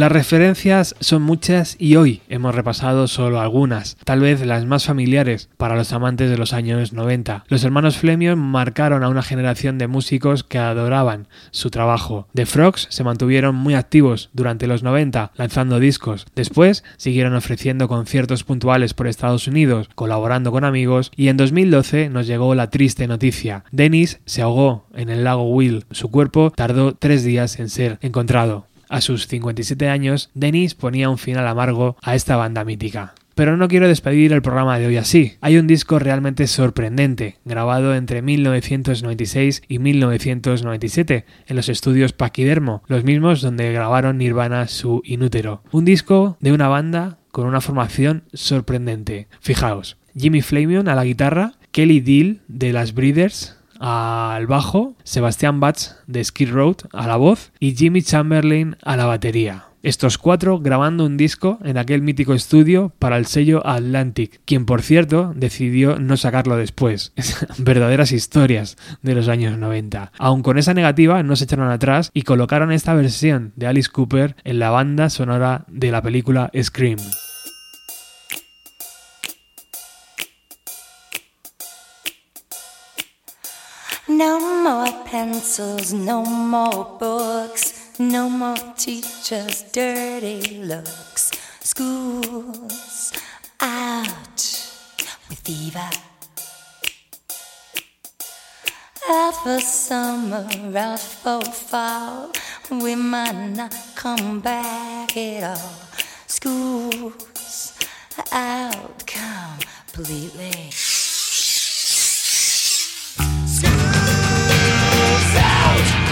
Las 0.00 0.12
referencias 0.12 0.96
son 1.00 1.20
muchas 1.20 1.76
y 1.78 1.96
hoy 1.96 2.22
hemos 2.30 2.54
repasado 2.54 3.06
solo 3.06 3.38
algunas, 3.38 3.98
tal 4.02 4.20
vez 4.20 4.46
las 4.46 4.64
más 4.64 4.86
familiares 4.86 5.50
para 5.58 5.76
los 5.76 5.92
amantes 5.92 6.30
de 6.30 6.38
los 6.38 6.54
años 6.54 6.94
90. 6.94 7.44
Los 7.48 7.64
hermanos 7.64 7.98
Flemion 7.98 8.38
marcaron 8.38 9.04
a 9.04 9.10
una 9.10 9.20
generación 9.20 9.76
de 9.76 9.88
músicos 9.88 10.42
que 10.42 10.56
adoraban 10.56 11.28
su 11.50 11.68
trabajo. 11.68 12.28
The 12.32 12.46
Frogs 12.46 12.86
se 12.88 13.04
mantuvieron 13.04 13.54
muy 13.54 13.74
activos 13.74 14.30
durante 14.32 14.66
los 14.66 14.82
90, 14.82 15.32
lanzando 15.36 15.78
discos. 15.78 16.24
Después 16.34 16.82
siguieron 16.96 17.34
ofreciendo 17.34 17.86
conciertos 17.86 18.42
puntuales 18.42 18.94
por 18.94 19.06
Estados 19.06 19.48
Unidos, 19.48 19.90
colaborando 19.96 20.50
con 20.50 20.64
amigos, 20.64 21.12
y 21.14 21.28
en 21.28 21.36
2012 21.36 22.08
nos 22.08 22.26
llegó 22.26 22.54
la 22.54 22.70
triste 22.70 23.06
noticia. 23.06 23.64
Dennis 23.70 24.20
se 24.24 24.40
ahogó 24.40 24.86
en 24.94 25.10
el 25.10 25.24
lago 25.24 25.50
Will. 25.50 25.84
Su 25.90 26.10
cuerpo 26.10 26.54
tardó 26.56 26.94
tres 26.94 27.22
días 27.22 27.60
en 27.60 27.68
ser 27.68 27.98
encontrado. 28.00 28.69
A 28.90 29.00
sus 29.00 29.28
57 29.28 29.88
años, 29.88 30.30
Dennis 30.34 30.74
ponía 30.74 31.08
un 31.08 31.16
final 31.16 31.46
amargo 31.46 31.96
a 32.02 32.16
esta 32.16 32.34
banda 32.34 32.64
mítica. 32.64 33.14
Pero 33.36 33.56
no 33.56 33.68
quiero 33.68 33.86
despedir 33.86 34.32
el 34.32 34.42
programa 34.42 34.80
de 34.80 34.88
hoy 34.88 34.96
así. 34.96 35.34
Hay 35.40 35.58
un 35.58 35.68
disco 35.68 36.00
realmente 36.00 36.48
sorprendente, 36.48 37.38
grabado 37.44 37.94
entre 37.94 38.20
1996 38.20 39.62
y 39.68 39.78
1997 39.78 41.24
en 41.46 41.56
los 41.56 41.68
estudios 41.68 42.12
Paquidermo, 42.12 42.82
los 42.88 43.04
mismos 43.04 43.42
donde 43.42 43.72
grabaron 43.72 44.18
Nirvana 44.18 44.66
su 44.66 45.02
Inútero. 45.04 45.62
Un 45.70 45.84
disco 45.84 46.36
de 46.40 46.50
una 46.50 46.66
banda 46.66 47.18
con 47.30 47.46
una 47.46 47.60
formación 47.60 48.24
sorprendente. 48.32 49.28
Fijaos, 49.40 49.98
Jimmy 50.16 50.42
Flamion 50.42 50.88
a 50.88 50.96
la 50.96 51.04
guitarra, 51.04 51.52
Kelly 51.70 52.00
Deal 52.00 52.40
de 52.48 52.72
las 52.72 52.92
Breeders 52.92 53.59
al 53.80 54.46
bajo, 54.46 54.94
Sebastián 55.02 55.58
Batz 55.58 55.96
de 56.06 56.22
Skid 56.22 56.52
Road 56.52 56.76
a 56.92 57.06
la 57.06 57.16
voz 57.16 57.50
y 57.58 57.74
Jimmy 57.74 58.02
Chamberlain 58.02 58.76
a 58.84 58.96
la 58.96 59.06
batería. 59.06 59.64
Estos 59.82 60.18
cuatro 60.18 60.58
grabando 60.58 61.06
un 61.06 61.16
disco 61.16 61.58
en 61.64 61.78
aquel 61.78 62.02
mítico 62.02 62.34
estudio 62.34 62.92
para 62.98 63.16
el 63.16 63.24
sello 63.24 63.66
Atlantic, 63.66 64.42
quien 64.44 64.66
por 64.66 64.82
cierto 64.82 65.32
decidió 65.34 65.98
no 65.98 66.18
sacarlo 66.18 66.58
después. 66.58 67.14
Verdaderas 67.58 68.12
historias 68.12 68.76
de 69.00 69.14
los 69.14 69.28
años 69.28 69.56
90. 69.56 70.12
Aun 70.18 70.42
con 70.42 70.58
esa 70.58 70.74
negativa 70.74 71.22
no 71.22 71.34
se 71.34 71.44
echaron 71.44 71.70
atrás 71.70 72.10
y 72.12 72.22
colocaron 72.22 72.72
esta 72.72 72.92
versión 72.92 73.54
de 73.56 73.68
Alice 73.68 73.88
Cooper 73.90 74.36
en 74.44 74.58
la 74.58 74.68
banda 74.68 75.08
sonora 75.08 75.64
de 75.68 75.90
la 75.90 76.02
película 76.02 76.50
Scream. 76.62 76.98
No 84.20 84.38
more 84.38 84.92
pencils, 85.06 85.94
no 85.94 86.22
more 86.22 86.98
books, 87.00 87.98
no 87.98 88.28
more 88.28 88.74
teachers' 88.76 89.62
dirty 89.72 90.62
looks. 90.62 91.30
School's 91.60 93.14
out 93.62 94.38
with 95.30 95.48
Eva. 95.48 95.88
Out 99.08 99.36
for 99.42 99.58
summer, 99.58 100.46
out 100.76 101.00
for 101.00 101.40
fall, 101.40 102.30
we 102.70 102.94
might 102.94 103.52
not 103.56 103.74
come 103.94 104.40
back 104.40 105.16
at 105.16 105.44
all. 105.44 105.72
School's 106.26 107.72
out 108.30 109.06
completely. 109.06 110.68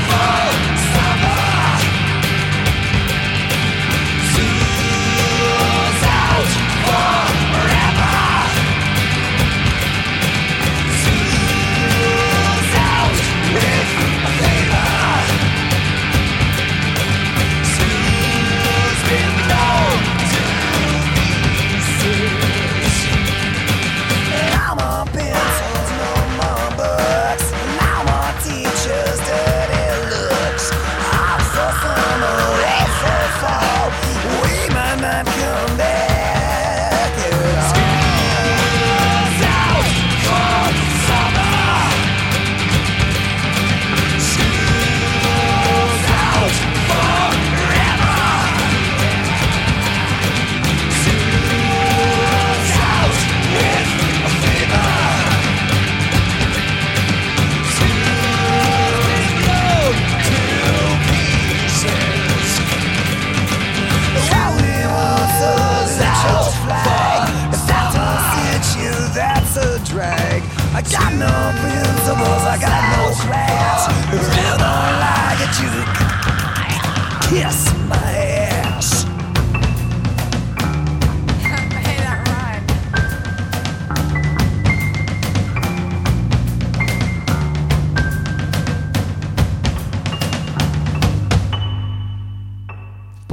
No 0.09 0.58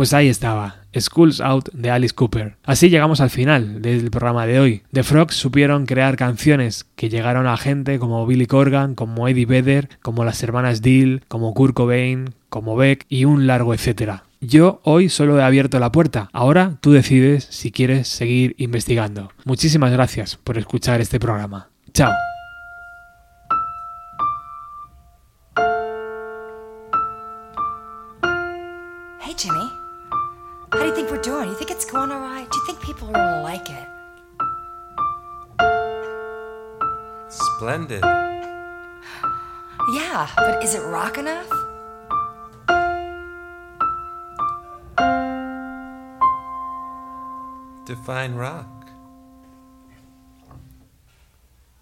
Pues 0.05 0.13
ahí 0.13 0.27
estaba, 0.27 0.83
Schools 0.95 1.41
Out 1.41 1.69
de 1.73 1.89
Alice 1.89 2.13
Cooper. 2.13 2.57
Así 2.63 2.91
llegamos 2.91 3.21
al 3.21 3.31
final 3.31 3.81
del 3.81 4.11
programa 4.11 4.45
de 4.45 4.59
hoy. 4.59 4.83
The 4.93 5.01
Frogs 5.01 5.33
supieron 5.33 5.87
crear 5.87 6.15
canciones 6.15 6.85
que 6.95 7.09
llegaron 7.09 7.47
a 7.47 7.57
gente 7.57 7.97
como 7.97 8.23
Billy 8.27 8.45
Corgan, 8.45 8.93
como 8.93 9.27
Eddie 9.27 9.47
Vedder, 9.47 9.89
como 10.03 10.23
las 10.23 10.43
hermanas 10.43 10.83
Deal, 10.83 11.23
como 11.27 11.55
Kurt 11.55 11.73
Cobain, 11.73 12.35
como 12.49 12.75
Beck 12.75 13.07
y 13.09 13.25
un 13.25 13.47
largo 13.47 13.73
etcétera. 13.73 14.25
Yo 14.41 14.79
hoy 14.83 15.09
solo 15.09 15.39
he 15.39 15.43
abierto 15.43 15.79
la 15.79 15.91
puerta. 15.91 16.29
Ahora 16.33 16.77
tú 16.81 16.91
decides 16.91 17.45
si 17.45 17.71
quieres 17.71 18.07
seguir 18.07 18.53
investigando. 18.59 19.31
Muchísimas 19.43 19.91
gracias 19.91 20.35
por 20.35 20.59
escuchar 20.59 21.01
este 21.01 21.19
programa. 21.19 21.69
Chao. 21.95 22.13
Splendid. 37.55 38.03
Yeah, 39.93 40.27
but 40.35 40.61
is 40.61 40.75
it 40.75 40.81
rock 40.81 41.17
enough? 41.17 41.49
Define 47.85 48.35
rock. 48.35 48.67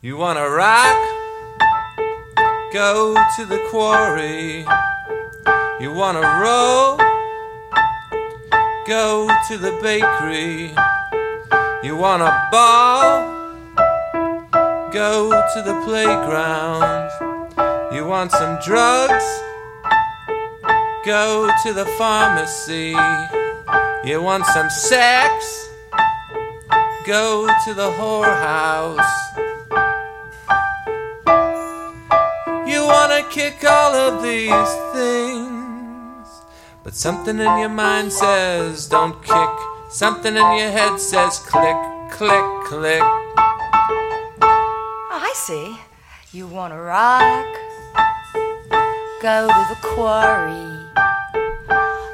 You 0.01 0.15
wanna 0.17 0.47
rock? 0.47 0.95
Go 2.71 3.15
to 3.35 3.45
the 3.45 3.59
quarry. 3.71 4.65
You 5.79 5.91
wanna 5.91 6.21
roll? 6.39 6.97
Go 8.85 9.27
to 9.47 9.57
the 9.57 9.71
bakery. 9.81 10.71
You 11.83 11.97
wanna 11.97 12.47
ball? 12.51 13.42
Go 14.93 15.31
to 15.55 15.61
the 15.63 15.81
playground. 15.85 17.09
You 17.95 18.05
want 18.05 18.31
some 18.31 18.59
drugs? 18.63 19.25
Go 21.03 21.49
to 21.63 21.73
the 21.73 21.85
pharmacy. 21.97 22.95
You 24.07 24.21
want 24.21 24.45
some 24.45 24.69
sex? 24.69 25.67
Go 27.07 27.47
to 27.65 27.73
the 27.73 27.89
whorehouse. 27.89 29.11
You 32.67 32.85
wanna 32.85 33.23
kick 33.31 33.65
all 33.67 33.95
of 33.95 34.21
these 34.21 34.73
things? 34.93 36.27
But 36.83 36.93
something 36.93 37.39
in 37.39 37.57
your 37.57 37.69
mind 37.69 38.13
says 38.13 38.87
don't 38.87 39.19
kick. 39.23 39.49
Something 39.89 40.35
in 40.35 40.57
your 40.59 40.69
head 40.69 40.99
says 40.99 41.39
click, 41.39 41.77
click, 42.11 42.45
click. 42.65 43.03
See. 45.33 45.75
You 46.31 46.47
wanna 46.47 46.79
rock? 46.79 47.45
Go 49.21 49.47
to 49.47 49.65
the 49.69 49.77
quarry. 49.81 50.69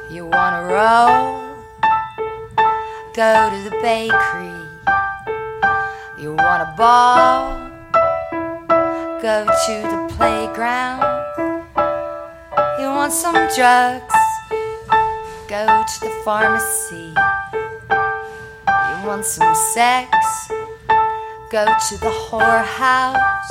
You 0.10 0.26
wanna 0.26 0.64
roll? 0.64 1.42
Go 3.14 3.50
to 3.50 3.70
the 3.70 3.76
bakery. 3.82 4.62
You 6.18 6.34
wanna 6.34 6.74
ball? 6.78 7.60
Go 9.22 9.46
to 9.66 9.82
the 9.94 10.14
playground. 10.16 11.04
You 12.80 12.88
want 12.88 13.12
some 13.12 13.36
drugs? 13.56 14.16
Go 15.50 15.66
to 15.66 16.00
the 16.00 16.22
pharmacy. 16.24 17.14
You 18.90 19.08
want 19.08 19.26
some 19.26 19.54
sex? 19.56 20.59
Go 21.52 21.66
to 21.66 21.97
the 21.97 22.12
whorehouse. 22.30 23.50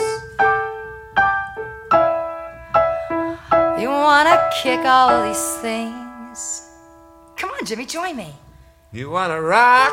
You 3.80 3.88
wanna 3.88 4.38
kick 4.62 4.78
all 4.84 5.26
these 5.26 5.57
things? 5.57 6.70
Come 7.36 7.51
on, 7.51 7.66
Jimmy, 7.66 7.86
join 7.86 8.14
me. 8.14 8.36
You 8.92 9.11
wanna 9.11 9.42
rock? 9.42 9.92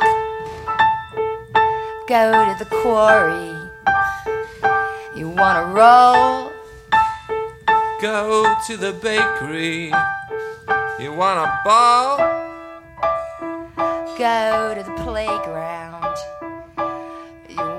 Go 2.07 2.45
to 2.45 2.55
the 2.59 2.69
quarry. 2.69 3.57
You 5.15 5.29
wanna 5.29 5.73
roll? 5.73 6.51
Go 8.01 8.55
to 8.67 8.77
the 8.77 8.93
bakery. 8.93 9.91
You 10.99 11.11
wanna 11.11 11.59
ball? 11.65 12.17
Go 14.15 14.75
to 14.75 14.83
the 14.83 14.93
playground 15.03 16.04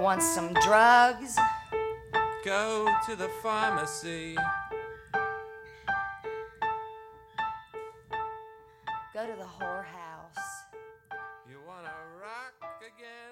want 0.06 0.22
some 0.22 0.54
drugs. 0.62 1.36
Go 2.44 2.88
to 3.06 3.16
the 3.16 3.28
pharmacy. 3.42 4.36
Go 9.12 9.26
to 9.26 9.34
the 9.36 9.48
whorehouse. 9.58 10.46
You 11.50 11.58
wanna 11.66 11.90
rock 12.22 12.54
again? 12.82 13.25